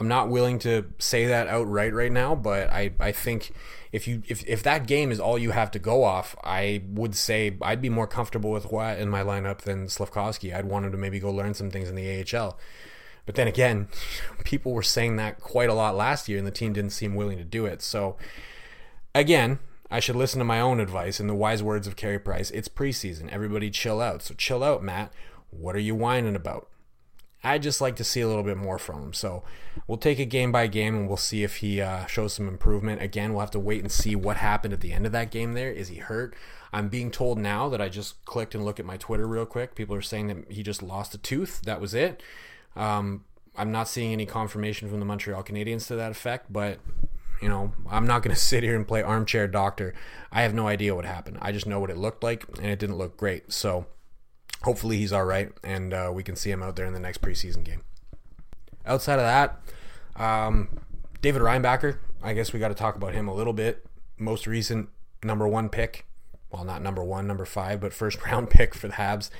I'm 0.00 0.08
not 0.08 0.30
willing 0.30 0.58
to 0.60 0.86
say 0.98 1.26
that 1.26 1.48
outright 1.48 1.92
right 1.92 2.10
now, 2.10 2.34
but 2.34 2.70
I, 2.70 2.92
I 2.98 3.12
think 3.12 3.52
if 3.92 4.08
you 4.08 4.22
if, 4.26 4.42
if 4.46 4.62
that 4.62 4.86
game 4.86 5.12
is 5.12 5.20
all 5.20 5.38
you 5.38 5.50
have 5.50 5.70
to 5.72 5.78
go 5.78 6.02
off, 6.02 6.34
I 6.42 6.82
would 6.88 7.14
say 7.14 7.58
I'd 7.60 7.82
be 7.82 7.90
more 7.90 8.06
comfortable 8.06 8.50
with 8.50 8.72
Roy 8.72 8.96
in 8.96 9.10
my 9.10 9.22
lineup 9.22 9.58
than 9.58 9.86
Slafkovsky. 9.86 10.54
I'd 10.54 10.64
want 10.64 10.86
him 10.86 10.92
to 10.92 10.98
maybe 10.98 11.20
go 11.20 11.30
learn 11.30 11.52
some 11.52 11.70
things 11.70 11.90
in 11.90 11.94
the 11.94 12.24
AHL. 12.24 12.58
But 13.26 13.36
then 13.36 13.46
again, 13.48 13.88
people 14.44 14.72
were 14.72 14.82
saying 14.82 15.16
that 15.16 15.40
quite 15.40 15.68
a 15.68 15.74
lot 15.74 15.96
last 15.96 16.28
year, 16.28 16.38
and 16.38 16.46
the 16.46 16.50
team 16.50 16.72
didn't 16.72 16.90
seem 16.90 17.14
willing 17.14 17.38
to 17.38 17.44
do 17.44 17.66
it. 17.66 17.82
So, 17.82 18.16
again, 19.14 19.58
I 19.90 20.00
should 20.00 20.16
listen 20.16 20.38
to 20.38 20.44
my 20.44 20.60
own 20.60 20.80
advice 20.80 21.20
and 21.20 21.28
the 21.28 21.34
wise 21.34 21.62
words 21.62 21.86
of 21.86 21.96
Carey 21.96 22.18
Price. 22.18 22.50
It's 22.50 22.68
preseason. 22.68 23.28
Everybody 23.30 23.70
chill 23.70 24.00
out. 24.00 24.22
So, 24.22 24.34
chill 24.34 24.64
out, 24.64 24.82
Matt. 24.82 25.12
What 25.50 25.76
are 25.76 25.80
you 25.80 25.94
whining 25.94 26.34
about? 26.34 26.68
I 27.44 27.58
just 27.58 27.80
like 27.80 27.96
to 27.96 28.04
see 28.04 28.20
a 28.20 28.28
little 28.28 28.44
bit 28.44 28.56
more 28.56 28.78
from 28.78 29.02
him. 29.02 29.12
So 29.12 29.42
we'll 29.86 29.98
take 29.98 30.20
it 30.20 30.26
game 30.26 30.52
by 30.52 30.68
game 30.68 30.94
and 30.94 31.08
we'll 31.08 31.16
see 31.16 31.42
if 31.42 31.56
he 31.56 31.80
uh, 31.80 32.06
shows 32.06 32.34
some 32.34 32.46
improvement. 32.46 33.02
Again, 33.02 33.32
we'll 33.32 33.40
have 33.40 33.50
to 33.52 33.58
wait 33.58 33.80
and 33.80 33.90
see 33.90 34.14
what 34.14 34.36
happened 34.36 34.72
at 34.72 34.80
the 34.80 34.92
end 34.92 35.06
of 35.06 35.12
that 35.12 35.30
game 35.30 35.54
there. 35.54 35.72
Is 35.72 35.88
he 35.88 35.96
hurt? 35.96 36.36
I'm 36.72 36.88
being 36.88 37.10
told 37.10 37.38
now 37.38 37.68
that 37.68 37.80
I 37.80 37.88
just 37.88 38.24
clicked 38.24 38.54
and 38.54 38.64
looked 38.64 38.80
at 38.80 38.86
my 38.86 38.96
Twitter 38.96 39.26
real 39.26 39.44
quick. 39.44 39.74
People 39.74 39.96
are 39.96 40.02
saying 40.02 40.28
that 40.28 40.52
he 40.52 40.62
just 40.62 40.82
lost 40.82 41.14
a 41.14 41.18
tooth. 41.18 41.62
That 41.62 41.80
was 41.80 41.94
it. 41.94 42.22
Um, 42.76 43.24
I'm 43.56 43.70
not 43.70 43.88
seeing 43.88 44.12
any 44.12 44.26
confirmation 44.26 44.88
from 44.88 44.98
the 44.98 45.04
Montreal 45.04 45.42
Canadiens 45.42 45.86
to 45.88 45.96
that 45.96 46.10
effect, 46.10 46.52
but 46.52 46.78
you 47.40 47.48
know, 47.48 47.72
I'm 47.90 48.06
not 48.06 48.22
going 48.22 48.34
to 48.34 48.40
sit 48.40 48.62
here 48.62 48.76
and 48.76 48.86
play 48.86 49.02
armchair 49.02 49.48
doctor. 49.48 49.94
I 50.30 50.42
have 50.42 50.54
no 50.54 50.68
idea 50.68 50.94
what 50.94 51.04
happened. 51.04 51.38
I 51.42 51.52
just 51.52 51.66
know 51.66 51.80
what 51.80 51.90
it 51.90 51.96
looked 51.96 52.22
like, 52.22 52.46
and 52.58 52.66
it 52.66 52.78
didn't 52.78 52.96
look 52.96 53.16
great. 53.16 53.52
So 53.52 53.86
hopefully 54.62 54.98
he's 54.98 55.12
all 55.12 55.24
right, 55.24 55.52
and 55.62 55.92
uh, 55.92 56.10
we 56.14 56.22
can 56.22 56.36
see 56.36 56.50
him 56.50 56.62
out 56.62 56.76
there 56.76 56.86
in 56.86 56.94
the 56.94 57.00
next 57.00 57.20
preseason 57.20 57.64
game. 57.64 57.82
Outside 58.86 59.18
of 59.18 59.26
that, 59.26 59.60
um, 60.22 60.80
David 61.20 61.42
Reinbacher. 61.42 61.98
I 62.22 62.34
guess 62.34 62.52
we 62.52 62.60
got 62.60 62.68
to 62.68 62.74
talk 62.74 62.94
about 62.94 63.14
him 63.14 63.26
a 63.26 63.34
little 63.34 63.52
bit. 63.52 63.84
Most 64.16 64.46
recent 64.46 64.88
number 65.24 65.46
one 65.46 65.68
pick. 65.68 66.06
Well, 66.52 66.64
not 66.64 66.82
number 66.82 67.02
one, 67.02 67.26
number 67.26 67.44
five, 67.44 67.80
but 67.80 67.92
first 67.92 68.22
round 68.26 68.50
pick 68.50 68.74
for 68.74 68.88
the 68.88 68.94
Habs. 68.94 69.30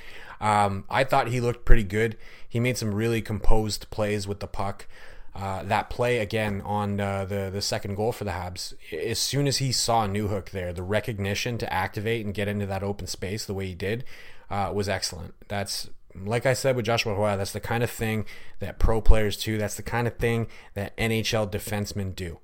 Um, 0.41 0.83
I 0.89 1.03
thought 1.03 1.27
he 1.29 1.39
looked 1.39 1.65
pretty 1.65 1.83
good. 1.83 2.17
He 2.47 2.59
made 2.59 2.77
some 2.77 2.93
really 2.93 3.21
composed 3.21 3.89
plays 3.89 4.27
with 4.27 4.39
the 4.39 4.47
puck. 4.47 4.87
Uh, 5.35 5.63
that 5.63 5.89
play 5.89 6.19
again 6.19 6.61
on 6.61 6.99
uh, 6.99 7.25
the 7.25 7.49
the 7.51 7.61
second 7.61 7.95
goal 7.95 8.11
for 8.11 8.23
the 8.23 8.31
Habs. 8.31 8.73
As 8.91 9.17
soon 9.17 9.47
as 9.47 9.57
he 9.57 9.71
saw 9.71 10.05
Newhook 10.05 10.51
there, 10.51 10.73
the 10.73 10.83
recognition 10.83 11.57
to 11.57 11.73
activate 11.73 12.23
and 12.23 12.35
get 12.35 12.47
into 12.47 12.67
that 12.67 12.83
open 12.83 13.07
space 13.07 13.45
the 13.45 13.53
way 13.53 13.65
he 13.65 13.73
did 13.73 14.03
uh, 14.51 14.71
was 14.73 14.87
excellent. 14.87 15.33
That's 15.47 15.89
like 16.15 16.45
I 16.45 16.53
said 16.53 16.75
with 16.75 16.85
Joshua 16.85 17.15
Roy, 17.15 17.35
that's 17.35 17.51
the 17.51 17.59
kind 17.59 17.83
of 17.83 17.89
thing 17.89 18.25
that 18.59 18.77
pro 18.77 19.01
players 19.01 19.37
do. 19.37 19.57
That's 19.57 19.75
the 19.75 19.83
kind 19.83 20.07
of 20.07 20.17
thing 20.17 20.47
that 20.75 20.95
NHL 20.97 21.51
defensemen 21.51 22.15
do. 22.15 22.39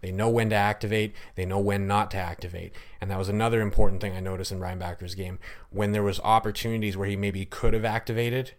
They 0.00 0.12
know 0.12 0.28
when 0.28 0.50
to 0.50 0.56
activate, 0.56 1.14
they 1.34 1.46
know 1.46 1.58
when 1.58 1.86
not 1.86 2.10
to 2.12 2.18
activate. 2.18 2.72
And 3.00 3.10
that 3.10 3.18
was 3.18 3.28
another 3.28 3.60
important 3.60 4.00
thing 4.00 4.14
I 4.14 4.20
noticed 4.20 4.52
in 4.52 4.60
Reinbacher's 4.60 5.14
game. 5.14 5.38
When 5.70 5.92
there 5.92 6.02
was 6.02 6.20
opportunities 6.20 6.96
where 6.96 7.08
he 7.08 7.16
maybe 7.16 7.44
could 7.44 7.74
have 7.74 7.84
activated, 7.84 8.52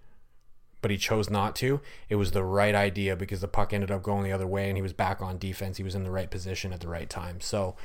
but 0.82 0.92
he 0.92 0.98
chose 0.98 1.30
not 1.30 1.56
to, 1.58 1.82
it 2.10 2.16
was 2.16 2.32
the 2.32 2.44
right 2.44 2.76
idea 2.76 3.16
because 3.16 3.42
the 3.42 3.48
puck 3.48 3.74
ended 3.74 3.92
up 3.92 4.04
going 4.04 4.24
the 4.24 4.32
other 4.32 4.48
way 4.48 4.68
and 4.70 4.78
he 4.78 4.82
was 4.82 4.94
back 4.94 5.22
on 5.22 5.38
defense. 5.38 5.78
He 5.78 5.84
was 5.84 5.96
in 5.96 6.04
the 6.04 6.12
right 6.12 6.30
position 6.30 6.72
at 6.72 6.80
the 6.80 6.88
right 6.88 7.10
time. 7.10 7.42
So 7.42 7.76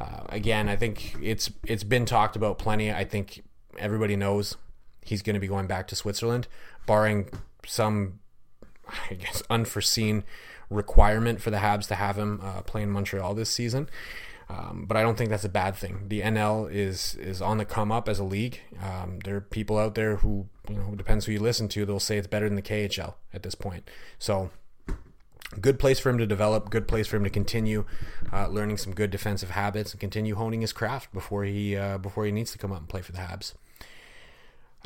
uh, 0.00 0.24
again, 0.28 0.68
I 0.68 0.76
think 0.76 1.16
it's 1.20 1.50
it's 1.64 1.84
been 1.84 2.06
talked 2.06 2.36
about 2.36 2.58
plenty. 2.58 2.92
I 2.92 3.04
think 3.04 3.42
everybody 3.78 4.16
knows 4.16 4.56
he's 5.04 5.22
going 5.22 5.34
to 5.34 5.40
be 5.40 5.46
going 5.46 5.66
back 5.66 5.88
to 5.88 5.96
Switzerland, 5.96 6.48
barring 6.86 7.28
some, 7.66 8.20
I 9.10 9.14
guess, 9.14 9.42
unforeseen 9.48 10.24
requirement 10.70 11.40
for 11.40 11.50
the 11.50 11.58
Habs 11.58 11.86
to 11.88 11.94
have 11.94 12.16
him 12.16 12.40
uh, 12.42 12.62
play 12.62 12.82
in 12.82 12.90
Montreal 12.90 13.34
this 13.34 13.50
season. 13.50 13.88
Um, 14.48 14.84
but 14.86 14.96
I 14.96 15.02
don't 15.02 15.18
think 15.18 15.30
that's 15.30 15.44
a 15.44 15.48
bad 15.48 15.74
thing. 15.74 16.04
The 16.06 16.20
NL 16.20 16.70
is 16.72 17.16
is 17.16 17.42
on 17.42 17.58
the 17.58 17.64
come 17.64 17.90
up 17.90 18.08
as 18.08 18.20
a 18.20 18.24
league. 18.24 18.60
Um, 18.80 19.18
there 19.24 19.36
are 19.36 19.40
people 19.40 19.76
out 19.76 19.96
there 19.96 20.16
who 20.16 20.46
you 20.68 20.76
know 20.76 20.94
depends 20.94 21.26
who 21.26 21.32
you 21.32 21.40
listen 21.40 21.66
to. 21.68 21.84
They'll 21.84 21.98
say 21.98 22.16
it's 22.16 22.28
better 22.28 22.48
than 22.48 22.54
the 22.54 22.62
KHL 22.62 23.14
at 23.34 23.42
this 23.42 23.56
point. 23.56 23.90
So 24.20 24.50
good 25.60 25.80
place 25.80 25.98
for 25.98 26.10
him 26.10 26.18
to 26.18 26.26
develop. 26.26 26.70
Good 26.70 26.86
place 26.86 27.08
for 27.08 27.16
him 27.16 27.24
to 27.24 27.30
continue 27.30 27.86
uh, 28.32 28.46
learning 28.46 28.76
some 28.76 28.94
good 28.94 29.10
defensive 29.10 29.50
habits 29.50 29.90
and 29.90 30.00
continue 30.00 30.36
honing 30.36 30.60
his 30.60 30.72
craft 30.72 31.12
before 31.12 31.42
he 31.42 31.76
uh, 31.76 31.98
before 31.98 32.24
he 32.24 32.30
needs 32.30 32.52
to 32.52 32.58
come 32.58 32.70
up 32.70 32.78
and 32.78 32.88
play 32.88 33.02
for 33.02 33.12
the 33.12 33.18
Habs 33.18 33.54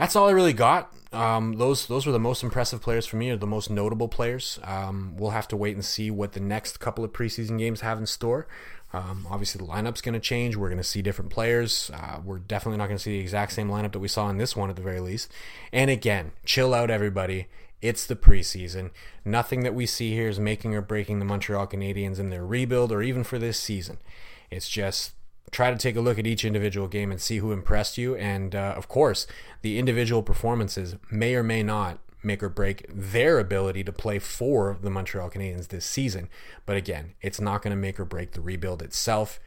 that's 0.01 0.17
all 0.17 0.29
I 0.29 0.33
really 0.33 0.55
got. 0.55 0.93
Um, 1.13 1.57
those 1.59 1.87
those 1.87 2.07
were 2.07 2.13
the 2.13 2.19
most 2.19 2.43
impressive 2.43 2.81
players 2.81 3.05
for 3.05 3.17
me, 3.17 3.31
or 3.31 3.37
the 3.37 3.47
most 3.47 3.69
notable 3.69 4.09
players. 4.09 4.59
Um, 4.65 5.15
we'll 5.19 5.33
have 5.33 5.47
to 5.49 5.57
wait 5.57 5.75
and 5.75 5.85
see 5.85 6.11
what 6.11 6.33
the 6.33 6.41
next 6.41 6.81
couple 6.81 7.05
of 7.05 7.13
preseason 7.13 7.59
games 7.59 7.83
have 7.83 7.99
in 7.99 8.07
store. 8.07 8.47
Um, 8.95 9.27
obviously, 9.31 9.65
the 9.65 9.71
lineup's 9.71 10.01
going 10.01 10.15
to 10.15 10.21
change. 10.21 10.57
We're 10.57 10.69
going 10.69 10.79
to 10.79 10.85
see 10.85 11.03
different 11.03 11.31
players. 11.31 11.91
Uh, 11.93 12.21
we're 12.25 12.39
definitely 12.39 12.79
not 12.79 12.87
going 12.87 12.97
to 12.97 13.03
see 13.03 13.19
the 13.19 13.21
exact 13.21 13.53
same 13.53 13.69
lineup 13.69 13.93
that 13.93 13.99
we 13.99 14.09
saw 14.09 14.31
in 14.31 14.39
this 14.39 14.57
one, 14.57 14.71
at 14.71 14.77
the 14.77 14.83
very 14.83 15.01
least. 15.01 15.31
And 15.71 15.91
again, 15.91 16.33
chill 16.45 16.73
out, 16.73 16.91
everybody. 16.91 17.47
It's 17.83 18.07
the 18.07 18.17
preseason. 18.17 18.91
Nothing 19.25 19.63
that 19.65 19.75
we 19.75 19.87
see 19.87 20.13
here 20.13 20.29
is 20.29 20.41
making 20.41 20.75
or 20.75 20.81
breaking 20.81 21.19
the 21.19 21.25
Montreal 21.25 21.67
Canadiens 21.67 22.19
in 22.19 22.31
their 22.31 22.45
rebuild, 22.45 22.91
or 22.91 23.03
even 23.03 23.23
for 23.23 23.39
this 23.39 23.59
season. 23.59 23.99
It's 24.51 24.69
just 24.69 25.13
try 25.51 25.71
to 25.71 25.77
take 25.77 25.97
a 25.97 26.01
look 26.01 26.19
at 26.19 26.27
each 26.27 26.45
individual 26.45 26.89
game 26.89 27.11
and 27.11 27.21
see 27.21 27.39
who 27.39 27.53
impressed 27.53 27.99
you. 27.99 28.15
And 28.17 28.55
uh, 28.55 28.75
of 28.77 28.89
course, 28.89 29.27
the 29.63 29.79
individual 29.79 30.23
performances 30.23 30.97
may 31.11 31.35
or 31.35 31.43
may 31.43 31.63
not 31.63 31.99
make 32.23 32.43
or 32.43 32.49
break 32.49 32.85
their 32.89 33.39
ability 33.39 33.83
to 33.85 33.93
play 33.93 34.19
for 34.19 34.77
the 34.81 34.91
Montreal 34.91 35.31
Canadiens 35.31 35.69
this 35.69 35.87
season. 35.87 36.29
But 36.67 36.77
again, 36.77 37.15
it's 37.23 37.41
not 37.41 37.63
going 37.63 37.71
to 37.71 37.81
make 37.81 37.99
or 37.99 38.05
break 38.05 38.33
the 38.33 38.41
rebuild 38.41 38.83
itself. 38.83 39.41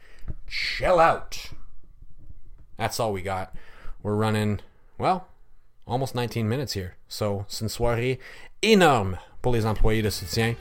Chill 0.48 0.98
out. 0.98 1.50
That's 2.76 2.98
all 2.98 3.12
we 3.12 3.22
got. 3.22 3.54
We're 4.02 4.16
running, 4.16 4.60
well, 4.98 5.28
almost 5.86 6.14
19 6.14 6.48
minutes 6.48 6.72
here. 6.72 6.96
So, 7.08 7.46
une 7.60 7.68
soirée 7.68 8.18
énorme 8.62 9.18
pour 9.44 9.52
les 9.52 9.66
employés 9.66 10.00
de 10.00 10.08
soutien. 10.08 10.56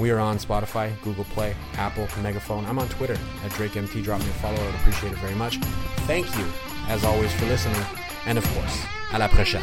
We 0.00 0.10
are 0.10 0.18
on 0.18 0.38
Spotify, 0.38 0.90
Google 1.04 1.26
Play, 1.34 1.54
Apple, 1.76 2.08
Megaphone. 2.22 2.64
I'm 2.64 2.78
on 2.78 2.88
Twitter 2.88 3.18
at 3.44 3.52
DrakeMT. 3.52 4.02
Drop 4.02 4.20
me 4.20 4.26
a 4.26 4.32
follow. 4.40 4.56
I 4.56 4.64
would 4.64 4.74
appreciate 4.76 5.12
it 5.12 5.18
very 5.18 5.34
much. 5.34 5.58
Thank 6.06 6.26
you, 6.38 6.46
as 6.88 7.04
always, 7.04 7.30
for 7.34 7.44
listening. 7.44 7.84
And 8.24 8.38
of 8.38 8.44
course, 8.54 8.86
à 9.10 9.18
la 9.18 9.28
prochaine. 9.28 9.62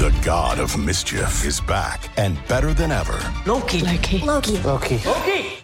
The 0.00 0.12
god 0.24 0.58
of 0.58 0.76
mischief 0.76 1.44
is 1.44 1.60
back 1.60 2.10
and 2.16 2.36
better 2.48 2.74
than 2.74 2.90
ever. 2.90 3.18
Loki. 3.46 3.82
Loki. 3.82 4.18
Loki. 4.18 4.58
Loki. 4.58 4.98
Loki. 5.04 5.55